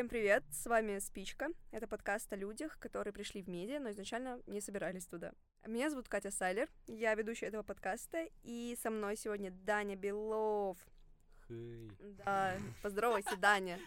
Всем 0.00 0.08
привет, 0.08 0.44
с 0.50 0.64
вами 0.64 0.98
Спичка. 0.98 1.48
Это 1.72 1.86
подкаст 1.86 2.32
о 2.32 2.36
людях, 2.36 2.78
которые 2.78 3.12
пришли 3.12 3.42
в 3.42 3.50
медиа, 3.50 3.80
но 3.80 3.90
изначально 3.90 4.40
не 4.46 4.62
собирались 4.62 5.04
туда. 5.04 5.34
Меня 5.66 5.90
зовут 5.90 6.08
Катя 6.08 6.30
Сайлер, 6.30 6.70
я 6.86 7.14
ведущая 7.14 7.48
этого 7.48 7.62
подкаста, 7.62 8.26
и 8.42 8.78
со 8.80 8.88
мной 8.88 9.18
сегодня 9.18 9.50
Даня 9.50 9.96
Белов. 9.96 10.78
Хей. 11.46 11.92
Да, 12.24 12.56
поздоровайся, 12.82 13.36
Даня. 13.36 13.78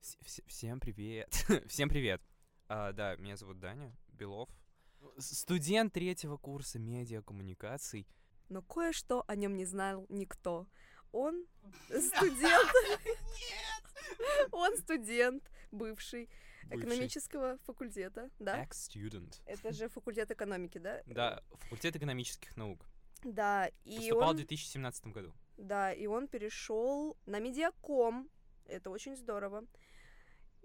Вс- 0.00 0.18
вс- 0.24 0.44
Всем 0.46 0.78
привет. 0.78 1.30
Всем 1.66 1.88
привет. 1.88 2.22
А, 2.68 2.92
да, 2.92 3.16
меня 3.16 3.36
зовут 3.36 3.58
Даня 3.58 3.92
Белов. 4.06 4.48
Студент 5.18 5.92
третьего 5.92 6.36
курса 6.36 6.78
медиакоммуникаций. 6.78 8.06
Но 8.50 8.62
кое-что 8.62 9.24
о 9.26 9.34
нем 9.34 9.56
не 9.56 9.64
знал 9.64 10.06
никто. 10.10 10.68
Он 11.12 11.44
студент. 11.88 12.72
Он 14.52 14.76
студент, 14.76 15.50
бывший 15.70 16.28
экономического 16.70 17.58
факультета, 17.66 18.30
да? 18.38 18.64
Ex-student. 18.64 19.40
Это 19.46 19.72
же 19.72 19.88
факультет 19.88 20.30
экономики, 20.30 20.78
да? 20.78 21.02
Да, 21.06 21.42
факультет 21.58 21.96
экономических 21.96 22.56
наук. 22.56 22.86
Да, 23.24 23.70
и 23.84 23.96
Поступал 23.96 24.28
в 24.28 24.30
он... 24.30 24.36
2017 24.36 25.06
году. 25.08 25.34
Да, 25.56 25.92
и 25.92 26.06
он 26.06 26.26
перешел 26.26 27.16
на 27.26 27.38
медиаком. 27.38 28.30
Это 28.66 28.90
очень 28.90 29.16
здорово. 29.16 29.64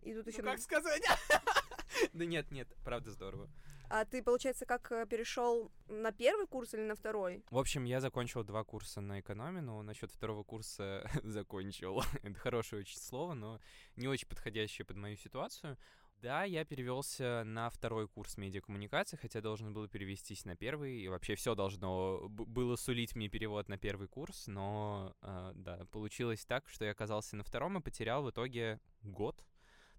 И 0.03 0.13
тут 0.13 0.27
еще. 0.27 0.41
Ну, 0.41 0.57
сказать? 0.57 1.03
Да 2.11 2.25
нет, 2.25 2.51
нет, 2.51 2.67
правда 2.83 3.11
здорово. 3.11 3.49
А 3.97 4.03
ты, 4.03 4.21
получается, 4.21 4.65
как 4.65 4.89
перешел 5.07 5.71
на 5.87 6.11
первый 6.11 6.47
курс 6.47 6.73
или 6.73 6.81
на 6.81 6.95
второй? 6.95 7.45
В 7.49 7.57
общем, 7.57 7.85
я 7.85 8.01
закончил 8.01 8.43
два 8.43 8.65
курса 8.65 8.99
на 8.99 9.21
экономе, 9.21 9.61
но 9.61 9.81
насчет 9.83 10.11
второго 10.11 10.43
курса 10.43 11.09
закончил. 11.23 12.03
Это 12.21 12.37
хорошее 12.37 12.81
очень 12.81 12.99
слово, 12.99 13.35
но 13.35 13.61
не 13.95 14.09
очень 14.09 14.27
подходящее 14.27 14.83
под 14.83 14.97
мою 14.97 15.15
ситуацию. 15.15 15.77
Да, 16.21 16.43
я 16.43 16.65
перевелся 16.65 17.43
на 17.45 17.69
второй 17.69 18.09
курс 18.09 18.35
медиакоммуникации, 18.35 19.15
хотя 19.15 19.39
должен 19.39 19.73
был 19.73 19.87
перевестись 19.87 20.43
на 20.43 20.57
первый, 20.57 20.99
и 20.99 21.07
вообще 21.07 21.35
все 21.35 21.55
должно 21.55 22.27
было 22.27 22.75
сулить 22.75 23.15
мне 23.15 23.29
перевод 23.29 23.69
на 23.69 23.77
первый 23.77 24.09
курс, 24.09 24.47
но 24.47 25.15
э, 25.21 25.53
да, 25.55 25.85
получилось 25.91 26.45
так, 26.45 26.67
что 26.67 26.83
я 26.83 26.91
оказался 26.91 27.37
на 27.37 27.45
втором 27.45 27.77
и 27.77 27.81
потерял 27.81 28.23
в 28.23 28.29
итоге 28.29 28.81
год. 29.03 29.45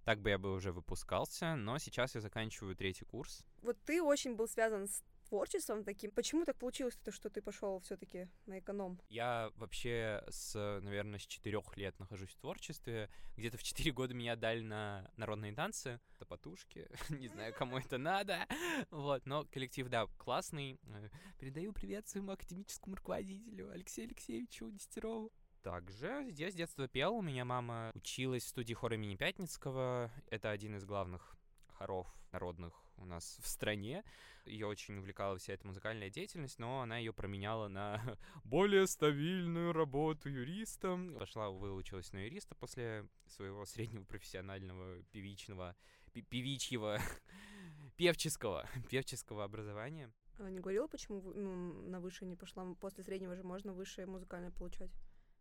Так 0.07 0.21
бы 0.21 0.31
я 0.31 0.39
бы 0.39 0.53
уже 0.53 0.71
выпускался, 0.71 1.57
но 1.57 1.79
сейчас 1.79 2.15
я 2.15 2.21
заканчиваю 2.21 2.77
третий 2.77 3.05
курс. 3.05 3.45
Вот 3.63 3.77
ты 3.85 4.01
очень 4.01 4.37
был 4.37 4.47
связан 4.47 4.87
с 4.87 5.03
творчеством 5.29 5.83
таким. 5.83 6.13
Почему 6.13 6.45
так 6.45 6.57
получилось, 6.57 6.97
то, 7.03 7.11
что 7.11 7.29
ты 7.29 7.43
пошел 7.43 7.81
все-таки 7.81 8.29
на 8.47 8.61
эконом? 8.61 9.01
Я 9.09 9.51
вообще 9.57 10.23
с, 10.29 10.55
наверное, 10.81 11.19
с 11.19 11.27
четырех 11.27 11.77
лет 11.77 11.99
нахожусь 11.99 12.31
в 12.31 12.39
творчестве. 12.39 13.11
Где-то 13.37 13.59
в 13.59 13.65
четыре 13.65 13.91
года 13.91 14.15
меня 14.15 14.37
дали 14.37 14.61
на 14.61 15.11
народные 15.17 15.53
танцы, 15.53 15.99
топотушки. 16.21 16.89
Не 17.11 17.27
знаю, 17.27 17.53
кому 17.53 17.79
это 17.79 17.99
надо. 17.99 18.47
Вот, 18.93 19.27
но 19.27 19.45
коллектив, 19.45 19.89
да, 19.89 20.07
классный. 20.19 20.79
Э, 20.85 21.09
Передаю 21.41 21.73
привет 21.73 22.07
своему 22.07 22.31
академическому 22.31 22.95
руководителю 22.95 23.71
Алексею 23.73 24.07
Алексеевичу 24.07 24.69
Нестерову. 24.69 25.33
Также 25.67 26.29
я 26.37 26.53
с 26.53 26.55
детства 26.55 26.87
пел. 26.87 27.17
У 27.17 27.23
меня 27.23 27.45
мама 27.45 27.91
училась 27.97 28.45
в 28.45 28.49
студии 28.51 28.73
хора 28.73 28.95
имени 28.95 29.17
Пятницкого. 29.17 30.13
Это 30.31 30.51
один 30.51 30.77
из 30.77 30.85
главных 30.85 31.37
хоров 31.67 32.07
народных 32.31 32.73
у 32.99 33.05
нас 33.05 33.37
в 33.43 33.49
стране. 33.49 34.05
Ее 34.45 34.69
очень 34.69 34.97
увлекала 34.97 35.39
вся 35.39 35.55
эта 35.55 35.67
музыкальная 35.67 36.09
деятельность, 36.09 36.61
но 36.61 36.83
она 36.83 36.99
ее 36.99 37.13
променяла 37.13 37.67
на 37.67 38.01
более 38.45 38.87
стабильную 38.87 39.73
работу 39.73 40.29
юристом. 40.29 41.17
Пошла, 41.19 41.51
выучилась 41.51 42.13
на 42.13 42.19
юриста 42.19 42.55
после 42.55 43.05
своего 43.27 43.65
среднего 43.65 44.05
профессионального 44.05 45.03
певичного, 45.11 45.75
певичьего, 46.13 47.01
певческого, 47.97 48.69
певческого 48.89 49.43
образования. 49.43 50.13
А 50.39 50.49
Не 50.49 50.61
говорила, 50.61 50.87
почему 50.87 51.23
ну, 51.23 51.89
на 51.89 51.99
высшее 51.99 52.29
не 52.29 52.37
пошла? 52.37 52.73
После 52.75 53.03
среднего 53.03 53.35
же 53.35 53.43
можно 53.43 53.73
высшее 53.73 54.07
музыкальное 54.07 54.53
получать. 54.53 54.93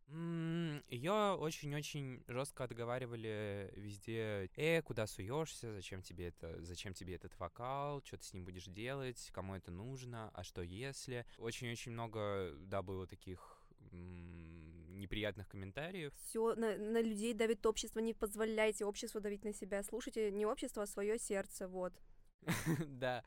Ее 0.07 1.35
очень-очень 1.39 2.23
жестко 2.27 2.66
отговаривали 2.66 3.71
везде. 3.75 4.49
Э, 4.55 4.81
куда 4.81 5.07
суешься? 5.07 5.73
Зачем 5.73 6.01
тебе 6.01 6.27
это? 6.27 6.63
Зачем 6.63 6.93
тебе 6.93 7.16
этот 7.16 7.38
вокал? 7.39 8.01
Что 8.03 8.17
ты 8.17 8.23
с 8.23 8.33
ним 8.33 8.45
будешь 8.45 8.66
делать? 8.66 9.29
Кому 9.33 9.55
это 9.55 9.71
нужно? 9.71 10.29
А 10.33 10.43
что 10.43 10.61
если? 10.61 11.25
Очень-очень 11.38 11.91
много, 11.91 12.51
да, 12.59 12.81
было 12.81 13.07
таких 13.07 13.59
неприятных 13.91 15.47
комментариев. 15.47 16.13
Все 16.25 16.55
на, 16.55 16.77
на 16.77 17.01
людей 17.01 17.33
давит 17.33 17.66
общество, 17.66 17.99
не 17.99 18.13
позволяйте 18.13 18.85
обществу 18.85 19.19
давить 19.19 19.43
на 19.43 19.53
себя. 19.53 19.83
Слушайте 19.83 20.31
не 20.31 20.45
общество, 20.45 20.83
а 20.83 20.87
свое 20.87 21.17
сердце, 21.19 21.67
вот. 21.67 21.93
Да. 22.87 23.23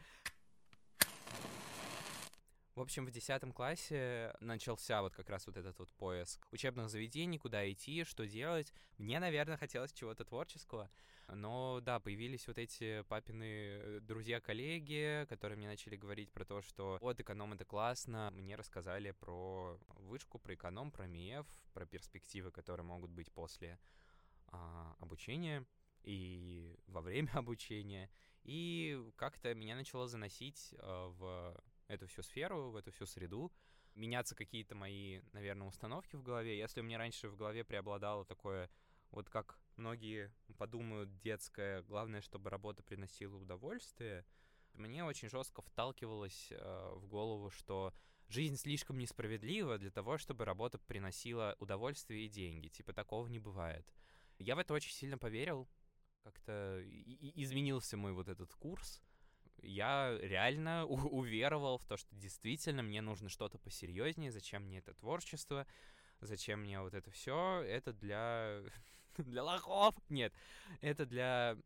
В 2.79 2.81
общем, 2.81 3.07
в 3.07 3.11
10 3.11 3.53
классе 3.55 4.33
начался 4.39 5.03
вот 5.03 5.13
как 5.13 5.29
раз 5.29 5.49
вот 5.49 5.57
этот 5.57 5.77
вот 5.81 5.93
поиск 5.95 6.47
учебных 6.53 6.89
заведений, 6.89 7.37
куда 7.37 7.69
идти, 7.69 8.05
что 8.05 8.25
делать. 8.25 8.73
Мне, 8.99 9.19
наверное, 9.19 9.57
хотелось 9.57 9.93
чего-то 9.93 10.25
творческого. 10.25 10.89
Но 11.27 11.81
да, 11.83 11.99
появились 11.99 12.47
вот 12.47 12.57
эти 12.57 13.03
папины 13.09 13.45
э, 13.45 14.01
друзья-коллеги, 14.01 15.27
которые 15.29 15.59
мне 15.59 15.67
начали 15.67 15.97
говорить 15.97 16.31
про 16.31 16.45
то, 16.45 16.63
что 16.63 16.99
вот 17.01 17.19
эконом 17.19 17.53
это 17.53 17.65
классно. 17.65 18.31
Мне 18.31 18.55
рассказали 18.55 19.11
про 19.11 19.77
вышку, 19.97 20.39
про 20.39 20.55
эконом, 20.55 20.93
про 20.93 21.09
МИЭФ, 21.09 21.49
про 21.75 21.85
перспективы, 21.85 22.53
которые 22.53 22.87
могут 22.87 23.11
быть 23.11 23.33
после 23.33 23.81
а, 24.53 24.95
обучения 25.01 25.67
и 26.05 26.79
во 26.87 27.01
время 27.01 27.31
обучения. 27.35 28.09
И 28.45 29.05
как-то 29.17 29.53
меня 29.53 29.75
начало 29.75 30.07
заносить 30.07 30.77
а, 30.79 31.09
в 31.09 31.61
эту 31.89 32.07
всю 32.07 32.23
сферу, 32.23 32.71
в 32.71 32.77
эту 32.77 32.93
всю 32.93 33.07
среду, 33.07 33.53
меняться 33.95 34.35
какие-то 34.35 34.75
мои, 34.75 35.21
наверное, 35.33 35.67
установки 35.67 36.17
в 36.17 36.23
голове. 36.23 36.57
Если 36.57 36.81
у 36.81 36.85
меня 36.85 36.99
раньше 36.99 37.29
в 37.29 37.37
голове 37.37 37.65
преобладало 37.65 38.25
такое, 38.25 38.71
вот 39.11 39.29
как 39.29 39.59
многие 39.77 40.33
подумают, 40.57 41.19
детское, 41.19 41.83
главное, 41.83 42.21
чтобы 42.21 42.51
работа 42.51 42.83
приносила 42.83 43.37
удовольствие, 43.37 44.25
мне 44.75 45.05
очень 45.05 45.29
жестко 45.29 45.63
вталкивалось 45.63 46.49
э, 46.51 46.93
в 46.95 47.07
голову, 47.07 47.51
что 47.51 47.93
жизнь 48.29 48.57
слишком 48.57 48.99
несправедлива 48.99 49.79
для 49.79 49.91
того, 49.91 50.19
чтобы 50.19 50.45
работа 50.45 50.79
приносила 50.79 51.57
удовольствие 51.59 52.27
и 52.27 52.29
деньги. 52.29 52.69
Типа 52.69 52.93
такого 52.93 53.27
не 53.27 53.39
бывает. 53.39 53.93
Я 54.39 54.55
в 54.55 54.59
это 54.59 54.75
очень 54.75 54.93
сильно 54.93 55.19
поверил. 55.19 55.69
Как-то 56.23 56.83
изменился 57.35 57.97
мой 57.97 58.13
вот 58.13 58.29
этот 58.29 58.55
курс. 58.55 59.03
Я 59.63 60.17
реально 60.21 60.87
уверовал 60.87 61.79
в 61.79 61.85
то, 61.85 61.97
что 61.97 62.15
действительно 62.17 62.83
мне 62.83 63.01
нужно 63.01 63.29
что-то 63.29 63.59
посерьезнее. 63.59 64.31
Зачем 64.31 64.65
мне 64.65 64.79
это 64.79 64.95
творчество? 64.95 65.67
Зачем 66.21 66.61
мне 66.61 66.81
вот 66.81 66.95
это 66.95 67.11
все? 67.11 67.63
Это 67.63 67.93
для 67.93 68.63
для 69.19 69.43
лохов. 69.43 69.95
Нет, 70.09 70.33
это 70.81 71.07
для 71.07 71.57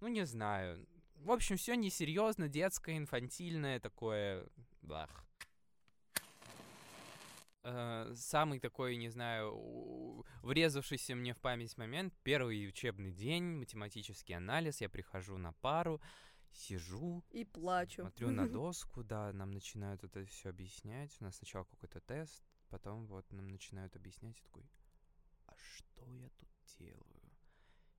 ну 0.00 0.08
не 0.08 0.24
знаю. 0.26 0.86
В 1.16 1.30
общем, 1.32 1.56
все 1.56 1.74
несерьезно, 1.74 2.48
детское, 2.48 2.96
инфантильное 2.96 3.80
такое. 3.80 4.46
Бах. 4.82 5.25
Э, 7.68 8.12
Самый 8.14 8.60
такой, 8.60 8.96
не 8.96 9.08
знаю, 9.08 10.24
врезавшийся 10.42 11.14
мне 11.16 11.34
в 11.34 11.38
память 11.40 11.76
момент. 11.76 12.14
Первый 12.22 12.68
учебный 12.68 13.10
день, 13.12 13.42
математический 13.44 14.36
анализ. 14.36 14.80
Я 14.80 14.88
прихожу 14.88 15.36
на 15.36 15.52
пару, 15.52 16.00
сижу, 16.52 17.24
И 17.30 17.44
плачу. 17.44 18.02
смотрю 18.02 18.30
на 18.30 18.48
доску, 18.48 19.02
да, 19.02 19.32
нам 19.32 19.50
начинают 19.50 20.04
это 20.04 20.24
все 20.26 20.50
объяснять. 20.50 21.16
У 21.20 21.24
нас 21.24 21.36
сначала 21.36 21.64
какой-то 21.64 22.00
тест, 22.00 22.44
потом 22.70 23.06
вот 23.06 23.32
нам 23.32 23.48
начинают 23.48 23.96
объяснять. 23.96 24.36
Я 24.38 24.44
такой, 24.44 24.70
а 25.46 25.54
что 25.56 26.12
я 26.12 26.28
тут 26.38 26.48
делаю? 26.78 27.22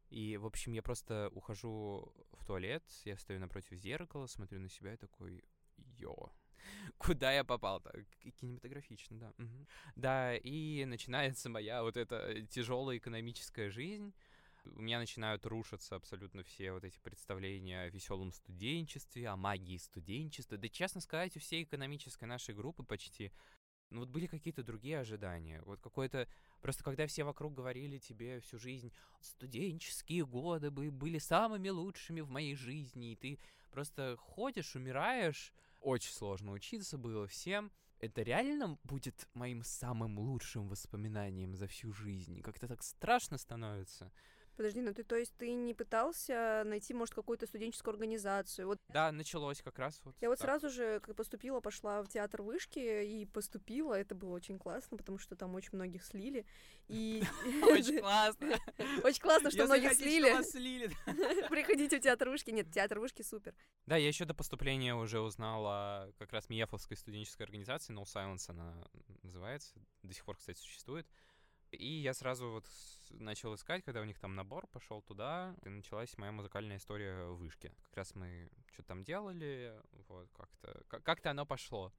И, 0.10 0.38
в 0.38 0.46
общем, 0.46 0.72
я 0.72 0.82
просто 0.82 1.30
ухожу 1.34 2.14
в 2.32 2.46
туалет, 2.46 2.84
я 3.04 3.18
стою 3.18 3.42
напротив 3.42 3.78
зеркала, 3.78 4.28
смотрю 4.28 4.62
на 4.62 4.70
себя 4.70 4.94
и 4.94 4.98
такой, 4.98 5.44
йо, 5.76 6.32
куда 6.98 7.32
я 7.32 7.44
попал-то? 7.44 7.92
Кинематографично, 8.40 9.18
да. 9.18 9.34
мгм. 9.38 9.68
Да, 9.96 10.36
и 10.36 10.86
начинается 10.86 11.50
моя 11.50 11.84
вот 11.84 11.98
эта 11.98 12.42
тяжелая 12.48 12.98
экономическая 12.98 13.70
жизнь. 13.70 14.14
У 14.66 14.82
меня 14.82 15.00
начинают 15.00 15.46
рушиться 15.46 15.96
абсолютно 15.96 16.44
все 16.44 16.74
вот 16.74 16.84
эти 16.84 17.00
представления 17.00 17.84
о 17.84 17.90
веселом 17.90 18.34
студенчестве, 18.34 19.30
о 19.30 19.38
магии 19.38 19.78
студенчества. 19.78 20.58
Да, 20.58 20.68
честно 20.68 21.00
сказать, 21.00 21.38
у 21.38 21.40
всей 21.40 21.64
экономической 21.64 22.26
нашей 22.26 22.54
группы 22.54 22.84
почти 22.84 23.32
ну 23.90 24.02
вот 24.02 24.10
были 24.10 24.26
какие-то 24.28 24.64
другие 24.64 25.00
ожидания. 25.00 25.62
Вот 25.66 25.80
какое-то... 25.80 26.28
Просто 26.62 26.84
когда 26.84 27.08
все 27.08 27.24
вокруг 27.24 27.54
говорили 27.54 27.98
тебе 27.98 28.40
всю 28.42 28.60
жизнь, 28.60 28.92
студенческие 29.22 30.26
годы 30.26 30.72
бы 30.72 30.92
были 30.92 31.20
самыми 31.20 31.70
лучшими 31.70 32.22
в 32.22 32.30
моей 32.30 32.56
жизни, 32.56 33.14
и 33.14 33.16
ты 33.16 33.40
просто 33.72 34.18
ходишь, 34.18 34.76
умираешь, 34.76 35.54
очень 35.82 36.12
сложно 36.12 36.52
учиться 36.52 36.98
было 36.98 37.28
всем. 37.28 37.72
Это 38.00 38.22
реально 38.22 38.78
будет 38.84 39.28
моим 39.34 39.64
самым 39.64 40.20
лучшим 40.20 40.68
воспоминанием 40.68 41.56
за 41.56 41.68
всю 41.68 41.94
жизнь? 41.94 42.42
Как-то 42.42 42.68
так 42.68 42.84
страшно 42.84 43.38
становится. 43.38 44.12
Подожди, 44.58 44.82
ну 44.82 44.92
ты, 44.92 45.04
то 45.04 45.16
есть 45.16 45.36
ты 45.38 45.54
не 45.54 45.76
пытался 45.76 46.64
найти, 46.66 46.92
может, 46.96 47.14
какую-то 47.14 47.46
студенческую 47.46 47.92
организацию? 47.94 48.68
Вот 48.68 48.80
Да, 48.90 49.12
началось 49.12 49.62
как 49.62 49.78
раз 49.78 50.02
вот 50.04 50.16
я 50.20 50.30
вот 50.30 50.40
так. 50.40 50.48
сразу 50.48 50.70
же, 50.70 51.00
как 51.02 51.16
поступила, 51.16 51.60
пошла 51.60 52.02
в 52.02 52.08
театр 52.10 52.42
вышки 52.42 52.80
и 52.80 53.26
поступила. 53.26 53.94
Это 53.94 54.16
было 54.16 54.34
очень 54.34 54.58
классно, 54.58 54.98
потому 54.98 55.20
что 55.20 55.36
там 55.36 55.54
очень 55.54 55.70
многих 55.74 56.04
слили. 56.04 56.44
И 56.88 57.22
Очень 57.62 58.00
классно. 58.00 58.58
очень 59.04 59.22
классно, 59.22 59.52
что 59.52 59.66
многих 59.66 59.94
слили. 59.94 60.90
Приходите 61.50 62.00
в 62.00 62.02
театр 62.02 62.30
вышки. 62.30 62.50
Нет, 62.50 62.72
театр 62.72 63.00
вышки 63.00 63.22
супер. 63.22 63.54
Да, 63.86 63.96
я 63.96 64.08
еще 64.08 64.26
до 64.26 64.34
поступления 64.34 64.96
уже 64.96 65.20
узнал 65.20 65.66
о 65.68 66.12
как 66.18 66.34
раз 66.34 66.50
Мияфовской 66.50 66.98
студенческой 66.98 67.44
организации, 67.44 67.94
No 67.94 68.06
Silence 68.06 68.46
она 68.50 68.84
называется, 69.22 69.76
до 70.02 70.14
сих 70.16 70.26
пор, 70.26 70.38
кстати, 70.38 70.60
существует. 70.60 71.06
И 71.72 71.88
я 72.00 72.14
сразу 72.14 72.50
вот 72.50 72.66
начал 73.10 73.54
искать, 73.56 73.84
когда 73.84 74.02
у 74.02 74.06
них 74.06 74.20
там 74.20 74.36
набор, 74.36 74.68
пошел 74.68 75.02
туда, 75.02 75.56
и 75.64 75.70
началась 75.70 76.18
моя 76.18 76.32
музыкальная 76.32 76.78
история 76.78 77.26
в 77.26 77.38
вышке. 77.38 77.74
Как 77.84 77.98
раз 77.98 78.16
мы 78.16 78.50
что-то 78.72 78.90
там 78.90 79.04
делали, 79.04 79.76
вот 80.08 80.30
как-то, 80.32 80.84
как- 80.88 81.04
как-то 81.04 81.32
оно 81.32 81.46
пошло. 81.46 81.94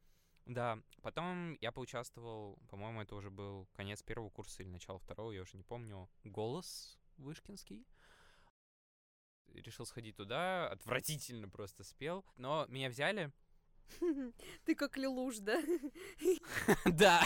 Да, 0.46 0.78
потом 1.02 1.58
я 1.60 1.70
поучаствовал, 1.72 2.58
по-моему, 2.70 3.02
это 3.02 3.14
уже 3.14 3.30
был 3.30 3.68
конец 3.74 4.02
первого 4.02 4.30
курса 4.30 4.62
или 4.62 4.70
начало 4.70 4.98
второго, 4.98 5.32
я 5.32 5.42
уже 5.42 5.58
не 5.58 5.62
помню, 5.62 6.08
голос 6.24 6.98
вышкинский. 7.18 7.86
Решил 9.48 9.84
сходить 9.84 10.16
туда, 10.16 10.70
отвратительно 10.70 11.48
просто 11.50 11.84
спел, 11.84 12.24
но 12.36 12.64
меня 12.68 12.88
взяли. 12.88 13.30
Ты 14.64 14.74
как 14.74 14.96
Лилуш, 14.96 15.38
да? 15.38 15.60
Да! 16.86 17.22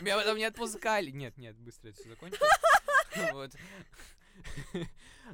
Меня 0.00 0.16
потом 0.16 0.36
не 0.36 0.44
отпускали. 0.44 1.10
Нет, 1.10 1.36
нет, 1.36 1.56
быстро 1.56 1.90
это 1.90 2.00
все 2.00 2.10
закончилось. 2.10 2.50
Вот. 3.32 3.50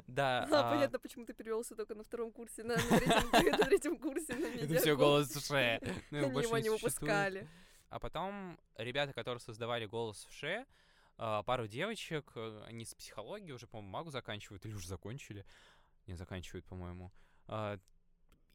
Да. 0.07 0.47
А, 0.49 0.69
а, 0.69 0.71
понятно, 0.71 0.97
почему 0.97 1.25
ты 1.25 1.33
перевелся 1.33 1.75
только 1.75 1.95
на 1.95 2.03
втором 2.03 2.31
курсе, 2.31 2.63
на, 2.63 2.75
третьем, 2.77 3.97
курсе 3.97 4.35
на 4.35 4.45
Это 4.45 4.75
все 4.75 4.95
голос 4.95 5.33
Ше. 5.33 5.81
Ну, 6.09 6.19
его 6.19 6.29
больше 6.29 6.61
не 6.61 6.69
выпускали. 6.69 7.47
А 7.89 7.99
потом 7.99 8.57
ребята, 8.77 9.11
которые 9.13 9.41
создавали 9.41 9.85
голос 9.85 10.25
в 10.29 10.33
Ше, 10.33 10.65
а, 11.17 11.43
пару 11.43 11.67
девочек, 11.67 12.31
э, 12.35 12.63
они 12.65 12.85
с 12.85 12.95
психологии 12.95 13.51
уже, 13.51 13.67
по-моему, 13.67 13.91
магу 13.91 14.09
заканчивают, 14.09 14.65
или 14.65 14.73
уже 14.73 14.87
закончили. 14.87 15.45
Не 16.07 16.15
заканчивают, 16.15 16.65
по-моему. 16.65 17.11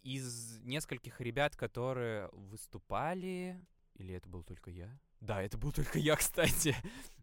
Из 0.09 0.59
нескольких 0.61 1.21
ребят, 1.21 1.55
которые 1.55 2.31
выступали, 2.33 3.63
или 3.93 4.15
это 4.15 4.27
был 4.27 4.43
только 4.43 4.71
я? 4.71 4.99
Да, 5.21 5.43
это 5.43 5.59
был 5.59 5.71
только 5.71 5.99
я, 5.99 6.17
кстати. 6.23 6.75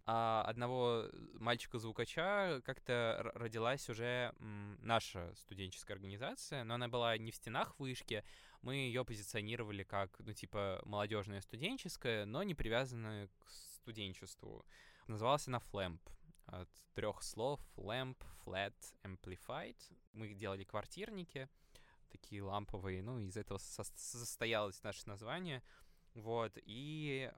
А 0.05 0.43
одного 0.43 1.09
мальчика-звукача 1.39 2.61
как-то 2.63 3.31
родилась 3.33 3.89
уже 3.89 4.35
наша 4.37 5.33
студенческая 5.33 5.95
организация, 5.95 6.63
но 6.63 6.75
она 6.75 6.87
была 6.87 7.17
не 7.17 7.31
в 7.31 7.35
стенах 7.35 7.79
вышки, 7.79 8.23
мы 8.61 8.75
ее 8.75 9.03
позиционировали 9.03 9.81
как, 9.81 10.19
ну, 10.19 10.33
типа, 10.33 10.79
молодежная 10.85 11.41
студенческая, 11.41 12.25
но 12.25 12.43
не 12.43 12.53
привязанная 12.53 13.29
к 13.39 13.49
студенчеству. 13.49 14.63
Называлась 15.07 15.47
она 15.47 15.57
Flamp. 15.57 16.01
От 16.45 16.69
трех 16.93 17.23
слов 17.23 17.59
Lamp, 17.77 18.17
Flat, 18.45 18.75
Amplified. 19.03 19.77
Мы 20.13 20.35
делали 20.35 20.63
квартирники, 20.63 21.49
такие 22.17 22.43
ламповые, 22.43 23.03
ну, 23.03 23.19
из 23.19 23.37
этого 23.37 23.57
со- 23.57 23.83
состоялось 23.95 24.81
наше 24.83 25.07
название. 25.07 25.63
Вот, 26.13 26.53
и 26.63 27.29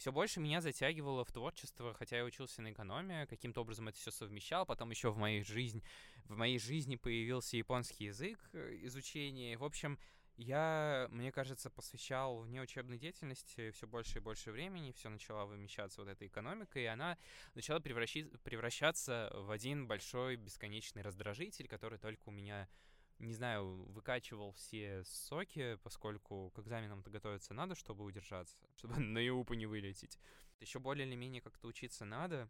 все 0.00 0.12
больше 0.12 0.40
меня 0.40 0.62
затягивало 0.62 1.26
в 1.26 1.30
творчество, 1.30 1.92
хотя 1.92 2.16
я 2.16 2.24
учился 2.24 2.62
на 2.62 2.72
экономии, 2.72 3.26
каким-то 3.26 3.60
образом 3.60 3.88
это 3.88 3.98
все 3.98 4.10
совмещал, 4.10 4.64
потом 4.64 4.90
еще 4.90 5.10
в 5.10 5.18
моей 5.18 5.42
жизни, 5.42 5.82
в 6.24 6.36
моей 6.36 6.58
жизни 6.58 6.96
появился 6.96 7.58
японский 7.58 8.06
язык, 8.06 8.38
э, 8.54 8.78
изучение. 8.84 9.58
В 9.58 9.64
общем, 9.64 9.98
я, 10.38 11.06
мне 11.10 11.30
кажется, 11.30 11.68
посвящал 11.68 12.38
внеучебной 12.38 12.96
деятельности 12.96 13.72
все 13.72 13.86
больше 13.86 14.18
и 14.18 14.22
больше 14.22 14.52
времени, 14.52 14.92
все 14.92 15.10
начала 15.10 15.44
вымещаться 15.44 16.00
вот 16.00 16.08
эта 16.08 16.26
экономика, 16.26 16.80
и 16.80 16.86
она 16.86 17.18
начала 17.54 17.78
превращаться 17.78 19.30
в 19.34 19.50
один 19.50 19.86
большой 19.86 20.36
бесконечный 20.36 21.02
раздражитель, 21.02 21.68
который 21.68 21.98
только 21.98 22.22
у 22.30 22.32
меня, 22.32 22.70
не 23.20 23.34
знаю, 23.34 23.84
выкачивал 23.92 24.52
все 24.52 25.04
соки, 25.04 25.76
поскольку 25.82 26.50
к 26.50 26.58
экзаменам-то 26.58 27.10
готовиться 27.10 27.54
надо, 27.54 27.74
чтобы 27.74 28.04
удержаться, 28.04 28.56
чтобы 28.76 28.98
на 28.98 29.18
ЕУПу 29.18 29.54
не 29.54 29.66
вылететь. 29.66 30.18
Еще 30.60 30.78
более 30.78 31.06
или 31.06 31.14
менее 31.14 31.40
как-то 31.40 31.68
учиться 31.68 32.04
надо. 32.04 32.48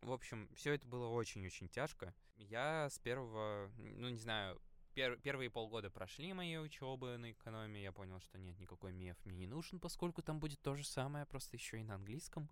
В 0.00 0.12
общем, 0.12 0.48
все 0.54 0.74
это 0.74 0.86
было 0.86 1.08
очень-очень 1.08 1.68
тяжко. 1.68 2.14
Я 2.36 2.88
с 2.90 2.98
первого, 2.98 3.70
ну 3.76 4.08
не 4.08 4.18
знаю, 4.18 4.60
пер- 4.94 5.20
первые 5.20 5.50
полгода 5.50 5.90
прошли 5.90 6.32
мои 6.32 6.56
учебы 6.56 7.16
на 7.16 7.32
экономии, 7.32 7.80
я 7.80 7.92
понял, 7.92 8.20
что 8.20 8.38
нет, 8.38 8.58
никакой 8.58 8.92
МЕФ 8.92 9.16
мне 9.24 9.36
не 9.36 9.46
нужен, 9.46 9.80
поскольку 9.80 10.22
там 10.22 10.40
будет 10.40 10.60
то 10.60 10.74
же 10.74 10.84
самое, 10.84 11.26
просто 11.26 11.56
еще 11.56 11.80
и 11.80 11.84
на 11.84 11.94
английском. 11.94 12.50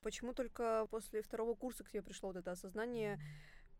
Почему 0.00 0.32
только 0.32 0.86
после 0.90 1.22
второго 1.22 1.54
курса 1.54 1.84
к 1.84 1.90
тебе 1.90 2.02
пришло 2.02 2.28
вот 2.28 2.36
это 2.36 2.52
осознание 2.52 3.20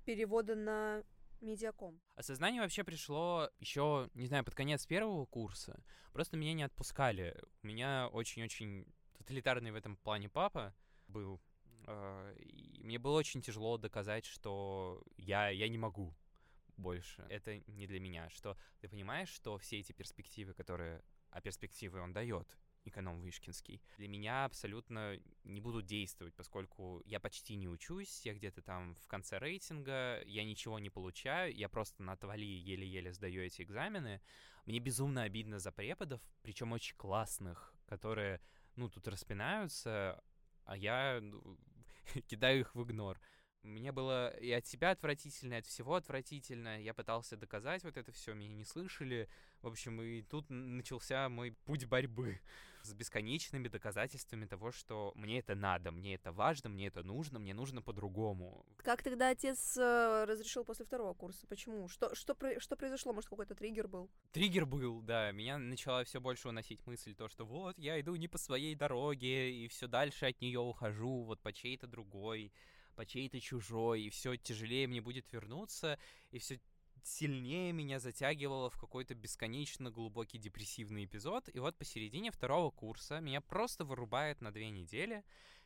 перевода 0.04 0.54
на 0.54 1.04
медиаком? 1.42 2.00
Осознание 2.16 2.62
вообще 2.62 2.84
пришло 2.84 3.50
еще, 3.60 4.08
не 4.14 4.26
знаю, 4.26 4.44
под 4.44 4.54
конец 4.54 4.86
первого 4.86 5.26
курса. 5.26 5.82
Просто 6.12 6.36
меня 6.36 6.52
не 6.54 6.62
отпускали. 6.62 7.36
У 7.62 7.66
меня 7.66 8.08
очень-очень 8.08 8.86
тоталитарный 9.18 9.70
в 9.70 9.76
этом 9.76 9.96
плане 9.96 10.28
папа 10.28 10.74
был. 11.08 11.40
э, 11.86 12.34
И 12.38 12.82
мне 12.82 12.98
было 12.98 13.18
очень 13.18 13.42
тяжело 13.42 13.78
доказать, 13.78 14.24
что 14.24 15.02
я, 15.16 15.48
я 15.50 15.68
не 15.68 15.78
могу 15.78 16.14
больше. 16.76 17.26
Это 17.28 17.58
не 17.66 17.86
для 17.86 18.00
меня. 18.00 18.28
Что 18.30 18.56
ты 18.80 18.88
понимаешь, 18.88 19.28
что 19.28 19.58
все 19.58 19.78
эти 19.78 19.92
перспективы, 19.92 20.54
которые... 20.54 21.02
А 21.30 21.40
перспективы 21.40 22.00
он 22.00 22.12
дает, 22.12 22.58
эконом 22.84 23.20
Вышкинский, 23.20 23.82
для 23.98 24.08
меня 24.08 24.44
абсолютно 24.44 25.18
не 25.44 25.60
будут 25.60 25.86
действовать, 25.86 26.34
поскольку 26.34 27.02
я 27.04 27.20
почти 27.20 27.54
не 27.54 27.68
учусь, 27.68 28.24
я 28.24 28.34
где-то 28.34 28.62
там 28.62 28.94
в 28.96 29.06
конце 29.06 29.38
рейтинга, 29.38 30.22
я 30.24 30.44
ничего 30.44 30.78
не 30.78 30.90
получаю, 30.90 31.54
я 31.54 31.68
просто 31.68 32.02
на 32.02 32.12
отвали 32.12 32.44
еле-еле 32.44 33.12
сдаю 33.12 33.42
эти 33.42 33.62
экзамены. 33.62 34.20
Мне 34.66 34.78
безумно 34.78 35.22
обидно 35.22 35.58
за 35.58 35.72
преподов, 35.72 36.20
причем 36.42 36.72
очень 36.72 36.96
классных, 36.96 37.74
которые, 37.86 38.40
ну, 38.76 38.88
тут 38.88 39.08
распинаются, 39.08 40.22
а 40.64 40.76
я 40.76 41.18
ну, 41.20 41.58
кидаю 42.28 42.60
их 42.60 42.74
в 42.74 42.82
игнор. 42.82 43.20
Мне 43.62 43.92
было 43.92 44.28
и 44.38 44.50
от 44.50 44.66
себя 44.66 44.90
отвратительно, 44.90 45.54
и 45.54 45.58
от 45.58 45.66
всего 45.66 45.94
отвратительно. 45.94 46.80
Я 46.80 46.94
пытался 46.94 47.36
доказать 47.36 47.84
вот 47.84 47.96
это 47.96 48.10
все, 48.10 48.34
меня 48.34 48.54
не 48.54 48.64
слышали. 48.64 49.28
В 49.60 49.68
общем, 49.68 50.02
и 50.02 50.22
тут 50.22 50.46
начался 50.50 51.28
мой 51.28 51.52
путь 51.64 51.84
борьбы 51.84 52.40
с 52.82 52.94
бесконечными 52.94 53.68
доказательствами 53.68 54.46
того, 54.46 54.72
что 54.72 55.12
мне 55.14 55.38
это 55.38 55.54
надо, 55.54 55.90
мне 55.90 56.14
это 56.14 56.32
важно, 56.32 56.68
мне 56.68 56.88
это 56.88 57.02
нужно, 57.02 57.38
мне 57.38 57.54
нужно 57.54 57.82
по-другому. 57.82 58.64
Как 58.78 59.02
тогда 59.02 59.30
отец 59.30 59.76
э, 59.76 60.24
разрешил 60.24 60.64
после 60.64 60.84
второго 60.84 61.14
курса? 61.14 61.46
Почему? 61.46 61.88
Что, 61.88 62.14
что, 62.14 62.36
что 62.58 62.76
произошло? 62.76 63.12
Может, 63.12 63.30
какой-то 63.30 63.54
триггер 63.54 63.88
был? 63.88 64.10
Триггер 64.32 64.66
был, 64.66 65.00
да, 65.02 65.30
меня 65.32 65.58
начала 65.58 66.04
все 66.04 66.20
больше 66.20 66.48
уносить 66.48 66.86
мысль, 66.86 67.14
то, 67.14 67.28
что 67.28 67.44
вот, 67.44 67.78
я 67.78 68.00
иду 68.00 68.16
не 68.16 68.28
по 68.28 68.38
своей 68.38 68.74
дороге, 68.74 69.52
и 69.52 69.68
все 69.68 69.86
дальше 69.86 70.26
от 70.26 70.40
нее 70.40 70.60
ухожу, 70.60 71.22
вот 71.22 71.40
по 71.40 71.52
чьей-то 71.52 71.86
другой, 71.86 72.52
по 72.94 73.06
чьей-то 73.06 73.40
чужой, 73.40 74.02
и 74.02 74.10
все 74.10 74.36
тяжелее 74.36 74.86
мне 74.86 75.00
будет 75.00 75.32
вернуться, 75.32 75.98
и 76.30 76.38
все 76.38 76.60
сильнее 77.02 77.72
меня 77.72 77.98
затягивало 77.98 78.70
в 78.70 78.78
какой-то 78.78 79.14
бесконечно 79.14 79.90
глубокий 79.90 80.38
депрессивный 80.38 81.04
эпизод. 81.04 81.48
И 81.52 81.58
вот 81.58 81.76
посередине 81.76 82.30
второго 82.30 82.70
курса 82.70 83.20
меня 83.20 83.40
просто 83.40 83.84
вырубает 83.84 84.40
на 84.40 84.52
две 84.52 84.70
недели. 84.70 85.24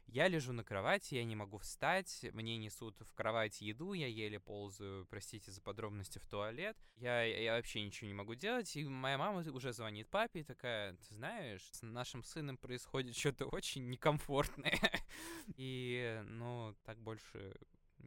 Я 0.09 0.29
лежу 0.29 0.53
на 0.53 0.63
кровати, 0.63 1.17
я 1.17 1.25
не 1.25 1.35
могу 1.35 1.59
встать, 1.59 2.25
мне 2.33 2.57
несут 2.57 3.01
в 3.01 3.13
кровать 3.15 3.61
еду, 3.61 3.93
я 3.93 4.07
еле 4.07 4.39
ползаю, 4.39 5.05
простите 5.07 5.51
за 5.51 5.61
подробности, 5.61 6.19
в 6.19 6.27
туалет. 6.27 6.77
Я, 6.97 7.25
я 7.25 7.57
вообще 7.57 7.83
ничего 7.83 8.07
не 8.07 8.15
могу 8.15 8.37
делать, 8.37 8.75
и 8.77 8.85
моя 8.85 9.19
мама 9.19 9.41
уже 9.51 9.73
звонит 9.73 10.09
папе 10.09 10.41
и 10.41 10.45
такая, 10.45 10.95
ты 10.95 11.15
знаешь, 11.15 11.69
с 11.73 11.83
нашим 11.83 12.23
сыном 12.23 12.57
происходит 12.57 13.17
что-то 13.17 13.47
очень 13.47 13.89
некомфортное. 13.91 14.79
И, 15.57 16.23
ну, 16.27 16.77
так 16.85 16.99
больше 17.01 17.57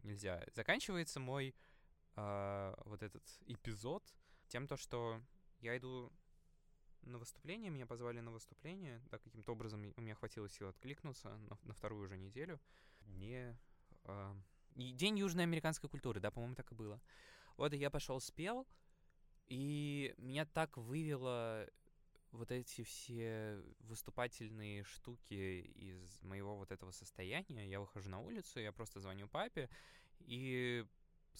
нельзя. 0.02 0.42
Заканчивается 0.54 1.20
мой 1.20 1.54
а, 2.16 2.80
вот 2.84 3.02
этот 3.02 3.22
эпизод 3.46 4.02
тем, 4.48 4.66
то, 4.66 4.76
что 4.76 5.20
я 5.60 5.76
иду 5.76 6.12
на 7.02 7.18
выступление, 7.18 7.70
меня 7.70 7.86
позвали 7.86 8.20
на 8.20 8.30
выступление, 8.30 9.00
да, 9.10 9.18
каким-то 9.18 9.52
образом 9.52 9.92
у 9.96 10.00
меня 10.00 10.14
хватило 10.14 10.48
сил 10.48 10.68
откликнуться 10.68 11.36
на, 11.38 11.58
на 11.62 11.72
вторую 11.72 12.04
уже 12.04 12.18
неделю. 12.18 12.60
Мне... 13.06 13.58
а, 14.04 14.36
и 14.74 14.92
День 14.92 15.18
южноамериканской 15.18 15.88
культуры, 15.88 16.20
да, 16.20 16.30
по-моему, 16.30 16.54
так 16.54 16.70
и 16.72 16.74
было. 16.74 17.00
Вот 17.56 17.72
я 17.72 17.90
пошел 17.90 18.20
спел, 18.20 18.66
и 19.48 20.14
меня 20.16 20.46
так 20.46 20.76
вывело 20.76 21.68
вот 22.32 22.52
эти 22.52 22.84
все 22.84 23.62
выступательные 23.80 24.84
штуки 24.84 25.62
из 25.74 26.22
моего 26.22 26.56
вот 26.56 26.70
этого 26.70 26.92
состояния, 26.92 27.68
я 27.68 27.80
выхожу 27.80 28.08
на 28.08 28.20
улицу, 28.20 28.60
я 28.60 28.72
просто 28.72 29.00
звоню 29.00 29.28
папе, 29.28 29.68
и 30.20 30.86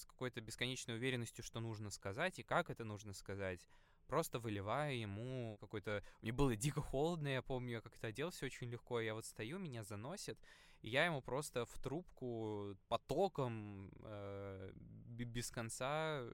с 0.01 0.07
какой-то 0.07 0.41
бесконечной 0.41 0.97
уверенностью, 0.97 1.45
что 1.45 1.61
нужно 1.61 1.91
сказать 1.91 2.39
и 2.39 2.43
как 2.43 2.71
это 2.71 2.85
нужно 2.85 3.13
сказать, 3.13 3.67
просто 4.07 4.39
выливаю 4.39 4.99
ему 4.99 5.57
какой-то... 5.61 6.03
Мне 6.21 6.33
было 6.33 6.57
дико 6.57 6.81
холодно, 6.81 7.29
я 7.29 7.43
помню, 7.43 7.73
я 7.73 7.81
как-то 7.81 8.09
оделся 8.09 8.47
очень 8.47 8.69
легко, 8.69 9.01
я 9.01 9.15
вот 9.15 9.25
стою, 9.25 9.59
меня 9.59 9.85
заносит, 9.85 10.39
и 10.83 10.89
я 10.89 11.05
ему 11.05 11.23
просто 11.23 11.65
в 11.65 11.79
трубку 11.79 12.77
потоком 12.89 13.91
э, 14.03 14.73
без 14.75 15.51
конца 15.51 16.25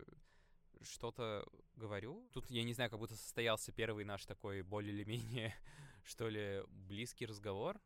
что-то 0.82 1.46
говорю. 1.74 2.28
Тут, 2.32 2.50
я 2.50 2.62
не 2.62 2.72
знаю, 2.72 2.90
как 2.90 2.98
будто 2.98 3.16
состоялся 3.16 3.72
первый 3.72 4.04
наш 4.04 4.24
такой 4.24 4.62
более 4.62 4.94
или 4.94 5.04
менее, 5.04 5.54
что 6.04 6.28
ли, 6.28 6.62
близкий 6.68 7.26
разговор. 7.26 7.80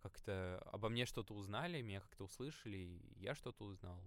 Как-то 0.00 0.62
обо 0.72 0.88
мне 0.88 1.06
что-то 1.06 1.34
узнали, 1.34 1.82
меня 1.82 2.00
как-то 2.00 2.24
услышали, 2.24 3.00
я 3.16 3.34
что-то 3.34 3.64
узнал. 3.64 4.00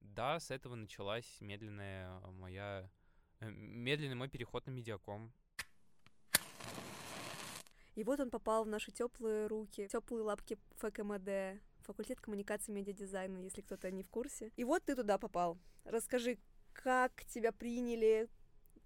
Да, 0.00 0.40
с 0.40 0.50
этого 0.50 0.74
началась 0.74 1.40
медленная 1.40 2.20
моя... 2.32 2.90
Э, 3.40 3.50
медленный 3.50 4.14
мой 4.14 4.28
переход 4.28 4.66
на 4.66 4.70
медиаком. 4.70 5.32
И 7.94 8.04
вот 8.04 8.20
он 8.20 8.30
попал 8.30 8.64
в 8.64 8.68
наши 8.68 8.92
теплые 8.92 9.48
руки, 9.48 9.88
теплые 9.88 10.22
лапки 10.22 10.56
ФКМД, 10.76 11.60
факультет 11.80 12.20
коммуникации 12.20 12.70
и 12.70 12.74
медиадизайна, 12.74 13.38
если 13.38 13.60
кто-то 13.60 13.90
не 13.90 14.02
в 14.04 14.08
курсе. 14.08 14.52
И 14.56 14.64
вот 14.64 14.84
ты 14.84 14.94
туда 14.94 15.18
попал. 15.18 15.58
Расскажи, 15.84 16.38
как 16.72 17.24
тебя 17.24 17.50
приняли, 17.50 18.28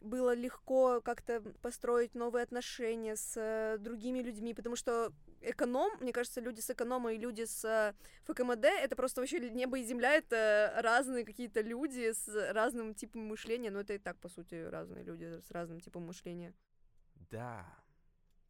было 0.00 0.34
легко 0.34 1.00
как-то 1.00 1.42
построить 1.60 2.14
новые 2.14 2.42
отношения 2.42 3.16
с 3.16 3.34
э, 3.36 3.78
другими 3.78 4.20
людьми, 4.20 4.54
потому 4.54 4.76
что 4.76 5.12
эконом, 5.42 5.90
мне 6.00 6.12
кажется, 6.12 6.40
люди 6.40 6.60
с 6.60 6.70
эконома 6.70 7.12
и 7.12 7.18
люди 7.18 7.44
с 7.44 7.64
э, 7.64 7.94
ФКМД, 8.24 8.64
это 8.64 8.96
просто 8.96 9.20
вообще 9.20 9.50
небо 9.50 9.78
и 9.78 9.84
земля, 9.84 10.12
это 10.14 10.72
разные 10.78 11.24
какие-то 11.24 11.60
люди 11.60 12.12
с 12.12 12.28
разным 12.52 12.94
типом 12.94 13.22
мышления, 13.22 13.70
но 13.70 13.80
это 13.80 13.94
и 13.94 13.98
так, 13.98 14.18
по 14.18 14.28
сути, 14.28 14.54
разные 14.54 15.04
люди 15.04 15.40
с 15.40 15.50
разным 15.50 15.80
типом 15.80 16.06
мышления. 16.06 16.54
Да. 17.30 17.66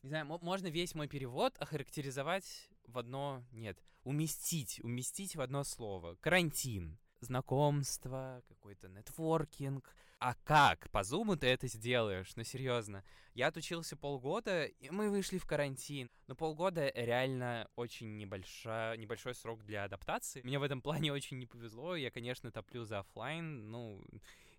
Не 0.02 0.08
знаю, 0.08 0.26
можно 0.26 0.66
весь 0.68 0.94
мой 0.94 1.08
перевод 1.08 1.56
охарактеризовать 1.58 2.68
в 2.86 2.98
одно... 2.98 3.44
Нет, 3.52 3.78
уместить, 4.04 4.80
уместить 4.82 5.36
в 5.36 5.40
одно 5.40 5.64
слово. 5.64 6.16
Карантин 6.16 6.98
знакомство, 7.22 8.42
какой-то 8.48 8.88
нетворкинг. 8.88 9.94
А 10.18 10.34
как? 10.44 10.88
По 10.90 11.02
зуму 11.02 11.36
ты 11.36 11.48
это 11.48 11.66
сделаешь? 11.66 12.36
Ну, 12.36 12.44
серьезно. 12.44 13.02
Я 13.34 13.48
отучился 13.48 13.96
полгода, 13.96 14.66
и 14.66 14.90
мы 14.90 15.10
вышли 15.10 15.38
в 15.38 15.46
карантин. 15.46 16.10
Но 16.28 16.36
полгода 16.36 16.92
реально 16.94 17.68
очень 17.74 18.16
небольшой, 18.18 18.98
небольшой 18.98 19.34
срок 19.34 19.64
для 19.64 19.84
адаптации. 19.84 20.42
Мне 20.42 20.58
в 20.58 20.62
этом 20.62 20.80
плане 20.80 21.12
очень 21.12 21.38
не 21.38 21.46
повезло. 21.46 21.96
Я, 21.96 22.10
конечно, 22.10 22.52
топлю 22.52 22.84
за 22.84 23.00
офлайн, 23.00 23.70
ну, 23.70 24.00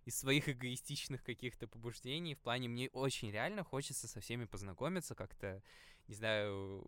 из 0.05 0.17
своих 0.17 0.50
эгоистичных 0.50 1.24
каких-то 1.24 1.67
побуждений. 1.67 2.36
В 2.36 2.41
плане 2.41 2.67
мне 2.67 2.89
очень 2.89 3.32
реально 3.32 3.63
хочется 3.63 4.08
со 4.08 4.20
всеми 4.20 4.46
познакомиться, 4.46 5.15
как-то, 5.15 5.62
не 6.08 6.15
знаю, 6.15 6.86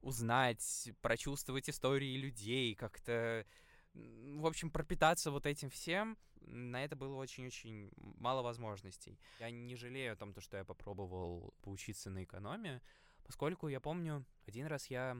узнать, 0.00 0.90
прочувствовать 1.02 1.68
истории 1.68 2.16
людей, 2.16 2.74
как-то 2.74 3.44
в 3.94 4.46
общем, 4.46 4.70
пропитаться 4.70 5.30
вот 5.30 5.46
этим 5.46 5.70
всем, 5.70 6.16
на 6.40 6.84
это 6.84 6.96
было 6.96 7.14
очень-очень 7.16 7.90
мало 7.96 8.42
возможностей. 8.42 9.18
Я 9.38 9.50
не 9.50 9.76
жалею 9.76 10.12
о 10.12 10.16
том, 10.16 10.34
что 10.40 10.56
я 10.56 10.64
попробовал 10.64 11.54
поучиться 11.62 12.10
на 12.10 12.24
экономе, 12.24 12.82
поскольку 13.24 13.68
я 13.68 13.80
помню, 13.80 14.24
один 14.46 14.66
раз 14.66 14.86
я 14.86 15.16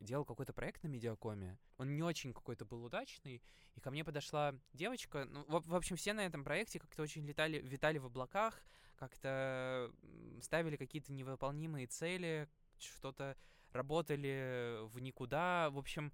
делал 0.00 0.24
какой-то 0.24 0.52
проект 0.52 0.82
на 0.82 0.88
медиакоме, 0.88 1.58
он 1.78 1.94
не 1.94 2.02
очень 2.02 2.32
какой-то 2.32 2.64
был 2.64 2.84
удачный, 2.84 3.42
и 3.74 3.80
ко 3.80 3.90
мне 3.90 4.04
подошла 4.04 4.54
девочка, 4.72 5.24
ну, 5.24 5.44
в, 5.48 5.66
в 5.66 5.74
общем, 5.74 5.96
все 5.96 6.12
на 6.12 6.24
этом 6.26 6.44
проекте 6.44 6.78
как-то 6.78 7.02
очень 7.02 7.24
летали, 7.26 7.58
витали 7.58 7.98
в 7.98 8.06
облаках, 8.06 8.62
как-то 8.96 9.92
ставили 10.42 10.76
какие-то 10.76 11.12
невыполнимые 11.12 11.86
цели, 11.86 12.48
что-то 12.78 13.36
работали 13.72 14.78
в 14.88 14.98
никуда, 15.00 15.70
в 15.70 15.78
общем, 15.78 16.12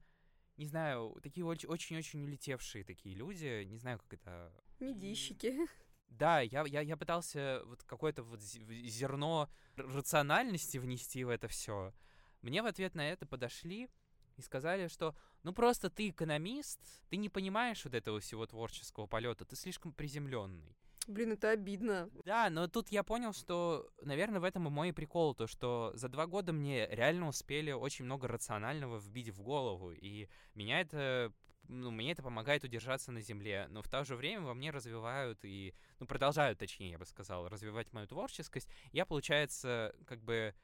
не 0.57 0.67
знаю, 0.67 1.19
такие 1.23 1.45
очень-очень 1.45 2.23
улетевшие 2.23 2.85
такие 2.85 3.15
люди, 3.15 3.65
не 3.65 3.79
знаю, 3.79 3.99
как 3.99 4.15
это... 4.15 4.53
Медийщики. 4.81 5.67
Да, 6.09 6.41
я, 6.41 6.65
я, 6.67 6.83
я 6.83 6.97
пытался 6.97 7.63
вот 7.65 7.83
какое-то 7.85 8.23
вот 8.23 8.41
зерно 8.41 9.49
рациональности 9.77 10.77
внести 10.79 11.25
в 11.25 11.31
это 11.31 11.49
все. 11.49 11.95
Мне 12.43 12.63
в 12.63 12.67
ответ 12.67 12.95
на 12.95 13.09
это 13.09 13.25
подошли 13.25 13.89
и 14.37 14.43
сказали, 14.43 14.89
что 14.89 15.17
ну 15.43 15.53
просто 15.53 15.89
ты 15.89 16.11
экономист, 16.11 16.81
ты 17.09 17.17
не 17.17 17.29
понимаешь 17.29 17.85
вот 17.85 17.95
этого 17.95 18.21
всего 18.21 18.47
творческого 18.47 19.07
полета, 19.07 19.45
ты 19.45 19.57
слишком 19.57 19.93
приземленный. 19.93 20.77
Блин, 21.09 21.33
это 21.33 21.51
обидно. 21.51 22.11
Да, 22.25 22.49
но 22.51 22.69
тут 22.69 22.89
я 22.91 23.03
понял, 23.03 23.33
что, 23.33 23.91
наверное, 24.03 24.41
в 24.41 24.45
этом 24.45 24.67
и 24.69 24.71
мой 24.71 24.93
прикол, 24.93 25.35
то, 25.35 25.47
что 25.47 25.93
за 25.95 26.09
два 26.09 26.27
года 26.27 26.53
мне 26.53 26.87
реально 26.89 27.29
успели 27.29 27.73
очень 27.73 28.05
много 28.05 28.29
рационального 28.29 28.99
вбить 28.99 29.31
в 29.31 29.43
голову, 29.43 29.93
и 29.93 30.29
меня 30.55 30.81
это 30.81 31.33
ну, 31.69 31.91
мне 31.91 32.13
это 32.13 32.23
помогает 32.23 32.65
удержаться 32.65 33.13
на 33.13 33.21
земле, 33.21 33.67
но 33.71 33.83
в 33.83 33.89
то 33.89 34.05
же 34.05 34.17
время 34.17 34.43
во 34.43 34.55
мне 34.55 34.71
развивают 34.71 35.39
и, 35.45 35.75
ну, 36.01 36.07
продолжают, 36.07 36.59
точнее, 36.59 36.91
я 36.91 36.99
бы 36.99 37.07
сказал, 37.07 37.49
развивать 37.49 37.93
мою 37.93 38.07
творческость. 38.07 38.69
Я, 38.93 39.07
получается, 39.07 39.95
как 40.07 40.23
бы 40.23 40.55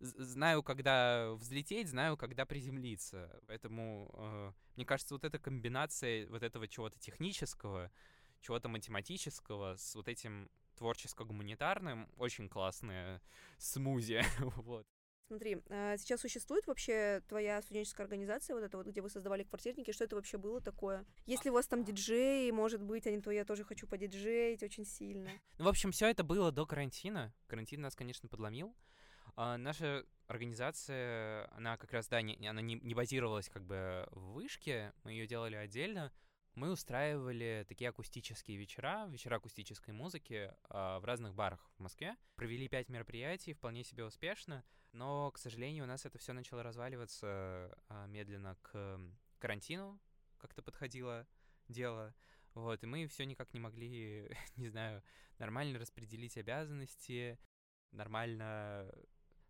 знаю, 0.00 0.62
когда 0.62 1.32
взлететь, 1.34 1.88
знаю, 1.88 2.16
когда 2.16 2.44
приземлиться. 2.44 3.40
Поэтому, 3.46 4.10
э, 4.14 4.52
мне 4.76 4.84
кажется, 4.84 5.14
вот 5.14 5.24
эта 5.24 5.38
комбинация 5.38 6.28
вот 6.28 6.42
этого 6.42 6.68
чего-то 6.68 6.98
технического, 6.98 7.90
чего-то 8.44 8.68
математического 8.68 9.76
с 9.76 9.94
вот 9.94 10.06
этим 10.06 10.50
творческо-гуманитарным. 10.76 12.08
Очень 12.18 12.48
классная 12.48 13.22
смузи. 13.58 14.22
вот. 14.56 14.86
Смотри, 15.26 15.62
а 15.70 15.96
сейчас 15.96 16.20
существует 16.20 16.66
вообще 16.66 17.22
твоя 17.26 17.62
студенческая 17.62 18.02
организация, 18.02 18.54
вот 18.54 18.62
эта 18.62 18.76
вот, 18.76 18.86
где 18.86 19.00
вы 19.00 19.08
создавали 19.08 19.42
квартирники, 19.44 19.90
что 19.90 20.04
это 20.04 20.16
вообще 20.16 20.36
было 20.36 20.60
такое? 20.60 21.06
Если 21.24 21.48
у 21.48 21.54
вас 21.54 21.66
там 21.66 21.82
диджеи, 21.82 22.50
может 22.50 22.82
быть, 22.82 23.06
они 23.06 23.22
то 23.22 23.30
я 23.30 23.46
тоже 23.46 23.64
хочу 23.64 23.86
подиджеить 23.86 24.62
очень 24.62 24.84
сильно. 24.84 25.30
Ну, 25.56 25.64
в 25.64 25.68
общем, 25.68 25.92
все 25.92 26.08
это 26.08 26.24
было 26.24 26.52
до 26.52 26.66
карантина. 26.66 27.32
Карантин 27.46 27.80
нас, 27.80 27.96
конечно, 27.96 28.28
подломил. 28.28 28.76
А 29.36 29.56
наша 29.56 30.04
организация, 30.26 31.50
она 31.56 31.78
как 31.78 31.92
раз, 31.92 32.06
да, 32.08 32.20
не, 32.20 32.46
она 32.46 32.60
не, 32.60 32.74
не 32.74 32.94
базировалась 32.94 33.48
как 33.48 33.64
бы 33.64 34.06
в 34.10 34.34
вышке, 34.34 34.92
мы 35.04 35.12
ее 35.12 35.26
делали 35.26 35.56
отдельно 35.56 36.12
мы 36.54 36.70
устраивали 36.70 37.64
такие 37.68 37.90
акустические 37.90 38.56
вечера, 38.56 39.06
вечера 39.08 39.36
акустической 39.36 39.92
музыки 39.92 40.52
э, 40.68 40.98
в 40.98 41.04
разных 41.04 41.34
барах 41.34 41.70
в 41.76 41.80
Москве. 41.80 42.16
Провели 42.36 42.68
пять 42.68 42.88
мероприятий, 42.88 43.54
вполне 43.54 43.82
себе 43.82 44.04
успешно, 44.04 44.64
но, 44.92 45.30
к 45.32 45.38
сожалению, 45.38 45.84
у 45.84 45.86
нас 45.88 46.06
это 46.06 46.18
все 46.18 46.32
начало 46.32 46.62
разваливаться 46.62 47.76
э, 47.88 48.06
медленно 48.06 48.56
к 48.62 49.00
карантину, 49.38 50.00
как-то 50.38 50.62
подходило 50.62 51.26
дело. 51.68 52.14
Вот, 52.54 52.82
и 52.84 52.86
мы 52.86 53.06
все 53.08 53.26
никак 53.26 53.52
не 53.52 53.60
могли, 53.60 54.30
не 54.56 54.68
знаю, 54.68 55.02
нормально 55.38 55.78
распределить 55.78 56.36
обязанности, 56.36 57.38
нормально 57.90 58.92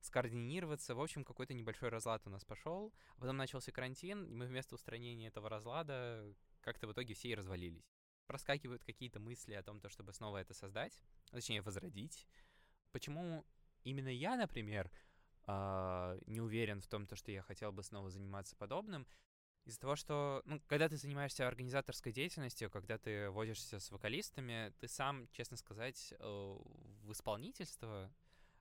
скоординироваться. 0.00 0.94
В 0.94 1.00
общем, 1.00 1.25
какой-то 1.25 1.54
небольшой 1.54 1.88
разлад 1.88 2.26
у 2.26 2.30
нас 2.30 2.44
пошел. 2.44 2.94
Потом 3.18 3.37
начался 3.37 3.73
карантин, 3.73 4.25
и 4.25 4.34
мы 4.34 4.46
вместо 4.46 4.75
устранения 4.75 5.28
этого 5.28 5.49
разлада 5.49 6.34
как-то 6.64 6.87
в 6.87 6.92
итоге 6.92 7.14
все 7.14 7.28
и 7.28 7.35
развалились. 7.35 7.92
Проскакивают 8.26 8.85
какие-то 8.85 9.21
мысли 9.21 9.54
о 9.54 9.62
том, 9.62 9.80
то, 9.80 9.88
чтобы 9.88 10.12
снова 10.12 10.38
это 10.38 10.54
создать, 10.54 11.00
точнее, 11.30 11.62
возродить. 11.62 12.26
Почему 12.90 13.44
именно 13.83 14.09
я, 14.09 14.37
например, 14.37 14.90
э, 15.47 16.18
не 16.26 16.40
уверен 16.40 16.80
в 16.80 16.87
том, 16.87 17.06
то, 17.06 17.16
что 17.16 17.30
я 17.30 17.42
хотел 17.42 17.73
бы 17.73 17.83
снова 17.83 18.11
заниматься 18.11 18.56
подобным? 18.56 19.06
Из-за 19.64 19.80
того, 19.80 19.97
что, 19.97 20.42
ну, 20.44 20.61
когда 20.66 20.88
ты 20.88 20.97
занимаешься 20.97 21.49
организаторской 21.49 22.12
деятельностью, 22.12 22.71
когда 22.71 22.99
ты 22.99 23.30
возишься 23.30 23.80
с 23.80 23.90
вокалистами, 23.90 24.73
ты 24.78 24.88
сам, 24.88 25.26
честно 25.33 25.56
сказать, 25.56 26.12
э, 26.18 26.25
в 27.02 27.12
исполнительство 27.12 28.12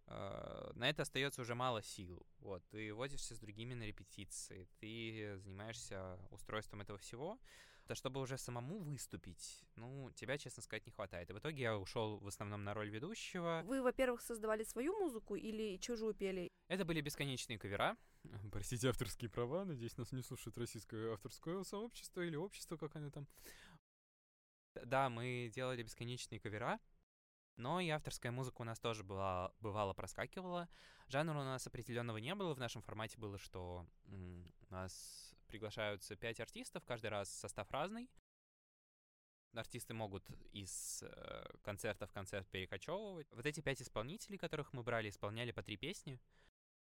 э, 0.08 0.72
на 0.76 0.90
это 0.90 1.02
остается 1.02 1.42
уже 1.42 1.56
мало 1.56 1.82
сил. 1.82 2.26
Вот, 2.40 2.64
ты 2.70 2.94
возишься 2.94 3.36
с 3.36 3.40
другими 3.40 3.74
на 3.74 3.84
репетиции, 3.84 4.68
ты 4.80 5.38
занимаешься 5.38 6.20
устройством 6.32 6.82
этого 6.82 6.98
всего, 7.00 7.40
то 7.88 7.96
чтобы 7.96 8.22
уже 8.22 8.38
самому 8.38 8.80
выступить, 8.80 9.64
ну, 9.76 10.10
тебя, 10.12 10.38
честно 10.38 10.64
сказать, 10.64 10.86
не 10.86 10.92
хватает. 10.92 11.30
И 11.30 11.34
в 11.34 11.40
итоге 11.40 11.64
я 11.64 11.78
ушел 11.78 12.18
в 12.20 12.28
основном 12.28 12.64
на 12.64 12.74
роль 12.74 12.90
ведущего. 12.90 13.62
Вы, 13.66 13.82
во-первых, 13.82 14.22
создавали 14.22 14.64
свою 14.64 14.98
музыку 15.00 15.36
или 15.36 15.78
чужую 15.78 16.14
пели? 16.14 16.50
Это 16.68 16.86
были 16.86 17.02
бесконечные 17.02 17.60
кавера. 17.60 17.98
Простите, 18.52 18.90
авторские 18.90 19.30
права. 19.30 19.66
Надеюсь, 19.66 19.98
нас 19.98 20.12
не 20.12 20.24
слушает 20.24 20.58
российское 20.58 21.14
авторское 21.14 21.64
сообщество 21.64 22.22
или 22.22 22.36
общество, 22.36 22.78
как 22.78 22.96
оно 22.96 23.10
там. 23.10 23.28
Да, 24.86 25.10
мы 25.10 25.52
делали 25.54 25.84
бесконечные 25.84 26.40
кавера. 26.40 26.80
Но 27.56 27.80
и 27.80 27.90
авторская 27.90 28.32
музыка 28.32 28.62
у 28.62 28.66
нас 28.66 28.80
тоже 28.80 29.04
была, 29.04 29.54
бывало 29.60 29.94
проскакивала. 29.94 30.68
Жанра 31.08 31.40
у 31.40 31.44
нас 31.44 31.68
определенного 31.68 32.18
не 32.18 32.34
было. 32.34 32.56
В 32.56 32.60
нашем 32.60 32.82
формате 32.82 33.20
было, 33.20 33.38
что 33.38 33.86
у 34.08 34.74
нас 34.74 35.23
приглашаются 35.54 36.16
пять 36.16 36.40
артистов, 36.40 36.84
каждый 36.84 37.12
раз 37.12 37.30
состав 37.30 37.70
разный. 37.70 38.10
Артисты 39.54 39.94
могут 39.94 40.28
из 40.52 41.04
э, 41.04 41.46
концерта 41.62 42.08
в 42.08 42.12
концерт 42.12 42.48
перекочевывать. 42.48 43.32
Вот 43.32 43.46
эти 43.46 43.62
пять 43.62 43.80
исполнителей, 43.80 44.40
которых 44.40 44.74
мы 44.74 44.82
брали, 44.82 45.10
исполняли 45.10 45.52
по 45.52 45.62
три 45.62 45.78
песни. 45.78 46.20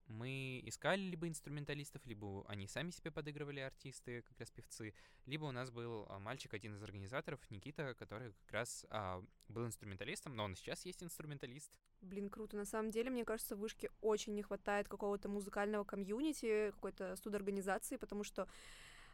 Мы 0.09 0.63
искали 0.65 1.01
либо 1.01 1.27
инструменталистов, 1.29 2.07
либо 2.07 2.45
они 2.49 2.69
сами 2.69 2.91
себе 2.91 3.11
подыгрывали 3.11 3.61
артисты, 3.61 4.23
как 4.23 4.39
раз 4.39 4.51
певцы, 4.51 4.95
либо 5.27 5.45
у 5.45 5.51
нас 5.51 5.71
был 5.71 6.07
а, 6.09 6.19
мальчик, 6.21 6.55
один 6.55 6.77
из 6.77 6.83
организаторов, 6.83 7.41
Никита, 7.51 7.95
который 7.95 8.33
как 8.45 8.53
раз 8.53 8.87
а, 8.91 9.23
был 9.49 9.67
инструменталистом, 9.67 10.37
но 10.37 10.45
он 10.45 10.55
сейчас 10.55 10.85
есть 10.87 11.03
инструменталист. 11.03 11.73
Блин, 12.03 12.31
круто. 12.31 12.57
На 12.57 12.65
самом 12.65 12.91
деле, 12.91 13.11
мне 13.11 13.25
кажется, 13.25 13.57
в 13.57 13.59
вышке 13.59 13.91
очень 14.01 14.35
не 14.35 14.43
хватает 14.43 14.89
какого-то 14.89 15.29
музыкального 15.29 15.83
комьюнити, 15.83 16.71
какой-то 16.71 17.17
студорганизации, 17.17 17.97
потому 17.97 18.23
что 18.23 18.49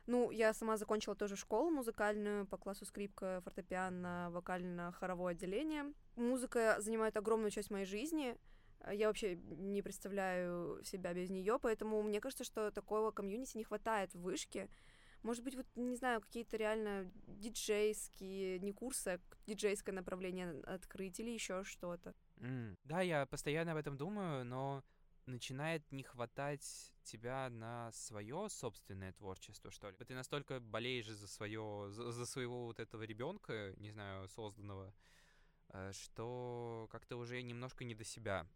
ну, 0.07 0.31
я 0.31 0.53
сама 0.53 0.77
закончила 0.77 1.15
тоже 1.15 1.37
школу 1.37 1.71
музыкальную 1.71 2.45
по 2.47 2.57
классу 2.57 2.85
скрипка, 2.85 3.41
фортепиано, 3.45 4.31
вокально-хоровое 4.33 5.33
отделение. 5.33 5.93
Музыка 6.17 6.77
занимает 6.81 7.17
огромную 7.17 7.51
часть 7.51 7.71
моей 7.71 7.87
жизни, 7.87 8.37
я 8.91 9.09
вообще 9.09 9.37
не 9.37 9.83
представляю 9.83 10.83
себя 10.85 11.15
без 11.15 11.31
нее, 11.31 11.59
поэтому 11.61 12.03
мне 12.03 12.21
кажется, 12.21 12.45
что 12.45 12.71
такого 12.71 13.11
комьюнити 13.11 13.57
не 13.57 13.65
хватает 13.65 14.15
в 14.15 14.21
вышке. 14.21 14.69
Может 15.23 15.45
быть, 15.45 15.55
вот, 15.55 15.67
не 15.77 15.95
знаю, 15.95 16.21
какие-то 16.21 16.57
реально 16.57 17.11
диджейские, 17.27 18.59
не 18.59 18.73
курсы, 18.73 19.09
а 19.09 19.21
диджейское 19.47 19.95
направление 19.95 20.61
открыть 20.65 21.21
или 21.21 21.31
еще 21.31 21.63
что-то. 21.63 22.15
Mm. 22.39 22.77
Да, 22.85 23.03
я 23.03 23.27
постоянно 23.27 23.73
об 23.73 23.79
этом 23.79 23.97
думаю, 23.97 24.45
но 24.45 24.83
начинает 25.27 25.91
не 25.93 26.03
хватать 26.03 26.93
тебя 27.05 27.49
на 27.51 27.93
свое 27.93 28.49
собственное 28.49 29.13
творчество, 29.13 29.71
что 29.71 29.91
ли. 29.91 29.97
Ты 29.97 30.15
настолько 30.15 30.61
болеешь 30.61 31.09
за 31.09 31.29
свое, 31.29 31.89
за, 31.91 32.11
за 32.11 32.27
своего 32.27 32.67
вот 32.67 32.81
этого 32.81 33.03
ребенка, 33.03 33.75
не 33.77 33.91
знаю, 33.91 34.29
созданного, 34.29 34.93
э, 35.69 35.93
что 35.93 36.89
как-то 36.91 37.17
уже 37.17 37.43
немножко 37.43 37.85
не 37.85 37.95
до 37.95 38.05
себя. 38.05 38.47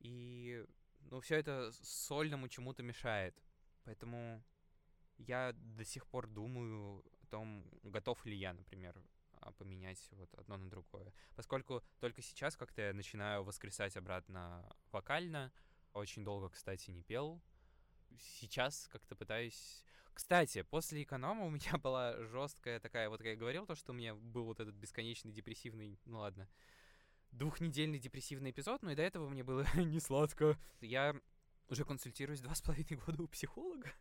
И, 0.00 0.64
ну, 1.10 1.20
все 1.20 1.36
это 1.36 1.70
сольному 1.82 2.48
чему-то 2.48 2.82
мешает. 2.82 3.40
Поэтому 3.84 4.42
я 5.18 5.52
до 5.52 5.84
сих 5.84 6.06
пор 6.06 6.26
думаю 6.26 7.04
о 7.22 7.26
том, 7.26 7.64
готов 7.82 8.24
ли 8.26 8.36
я, 8.36 8.52
например, 8.52 9.02
а, 9.40 9.52
поменять 9.52 10.08
вот 10.12 10.32
одно 10.34 10.56
на 10.56 10.68
другое. 10.68 11.12
Поскольку 11.34 11.82
только 11.98 12.22
сейчас 12.22 12.56
как-то 12.56 12.82
я 12.82 12.92
начинаю 12.92 13.42
воскресать 13.42 13.96
обратно 13.96 14.68
вокально. 14.92 15.52
Очень 15.92 16.24
долго, 16.24 16.48
кстати, 16.50 16.90
не 16.90 17.02
пел. 17.02 17.40
Сейчас 18.18 18.88
как-то 18.92 19.16
пытаюсь... 19.16 19.84
Кстати, 20.12 20.62
после 20.62 21.02
эконома 21.02 21.44
у 21.46 21.50
меня 21.50 21.78
была 21.78 22.16
жесткая 22.26 22.80
такая, 22.80 23.08
вот 23.08 23.18
как 23.18 23.28
я 23.28 23.36
говорил, 23.36 23.66
то, 23.66 23.74
что 23.74 23.92
у 23.92 23.94
меня 23.94 24.14
был 24.14 24.44
вот 24.44 24.60
этот 24.60 24.74
бесконечный 24.74 25.32
депрессивный, 25.32 25.98
ну 26.04 26.18
ладно, 26.18 26.48
двухнедельный 27.32 27.98
депрессивный 27.98 28.50
эпизод, 28.50 28.82
но 28.82 28.92
и 28.92 28.94
до 28.94 29.02
этого 29.02 29.28
мне 29.28 29.42
было 29.42 29.64
не 29.76 30.00
сладко. 30.00 30.58
Я 30.80 31.14
уже 31.68 31.84
консультируюсь 31.84 32.40
два 32.40 32.54
с 32.54 32.62
половиной 32.62 32.96
года 32.96 33.22
у 33.22 33.28
психолога. 33.28 33.92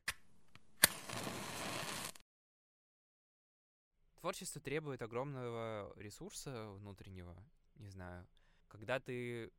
Творчество 4.20 4.60
требует 4.60 5.02
огромного 5.02 5.94
ресурса 5.96 6.70
внутреннего, 6.72 7.36
не 7.76 7.90
знаю. 7.90 8.28
Когда 8.68 9.00
ты 9.00 9.52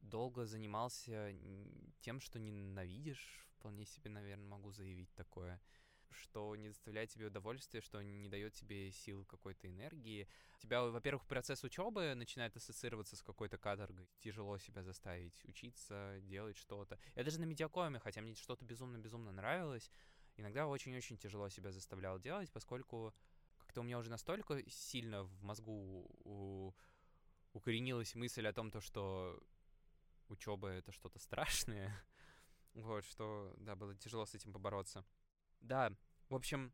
долго 0.00 0.46
занимался 0.46 1.32
тем, 2.00 2.20
что 2.20 2.40
ненавидишь, 2.40 3.46
вполне 3.58 3.84
себе, 3.84 4.10
наверное, 4.10 4.48
могу 4.48 4.72
заявить 4.72 5.14
такое 5.14 5.60
что 6.12 6.54
не 6.56 6.68
доставляет 6.68 7.10
тебе 7.10 7.26
удовольствия, 7.26 7.80
что 7.80 8.02
не 8.02 8.28
дает 8.28 8.54
тебе 8.54 8.90
сил 8.92 9.24
какой-то 9.24 9.68
энергии. 9.68 10.28
тебя, 10.58 10.82
во-первых, 10.82 11.26
процесс 11.26 11.64
учебы 11.64 12.14
начинает 12.14 12.56
ассоциироваться 12.56 13.16
с 13.16 13.22
какой-то 13.22 13.58
каторгой. 13.58 14.08
Тяжело 14.20 14.58
себя 14.58 14.82
заставить 14.82 15.44
учиться, 15.44 16.18
делать 16.22 16.56
что-то. 16.56 16.98
Я 17.16 17.24
даже 17.24 17.40
на 17.40 17.44
медиакоме, 17.44 17.98
хотя 17.98 18.20
мне 18.20 18.34
что-то 18.34 18.64
безумно-безумно 18.64 19.32
нравилось, 19.32 19.90
иногда 20.36 20.66
очень-очень 20.66 21.18
тяжело 21.18 21.48
себя 21.48 21.70
заставлял 21.72 22.18
делать, 22.18 22.50
поскольку 22.50 23.14
как-то 23.58 23.80
у 23.80 23.84
меня 23.84 23.98
уже 23.98 24.10
настолько 24.10 24.62
сильно 24.68 25.22
в 25.22 25.42
мозгу 25.42 26.06
у... 26.24 26.74
укоренилась 27.52 28.14
мысль 28.14 28.46
о 28.46 28.52
том, 28.52 28.70
то, 28.70 28.80
что 28.80 29.40
учеба 30.28 30.68
это 30.68 30.92
что-то 30.92 31.18
страшное, 31.18 32.04
вот, 32.74 33.04
что, 33.04 33.54
да, 33.58 33.76
было 33.76 33.94
тяжело 33.94 34.26
с 34.26 34.34
этим 34.34 34.52
побороться. 34.52 35.04
Да, 35.60 35.92
в 36.28 36.34
общем, 36.34 36.72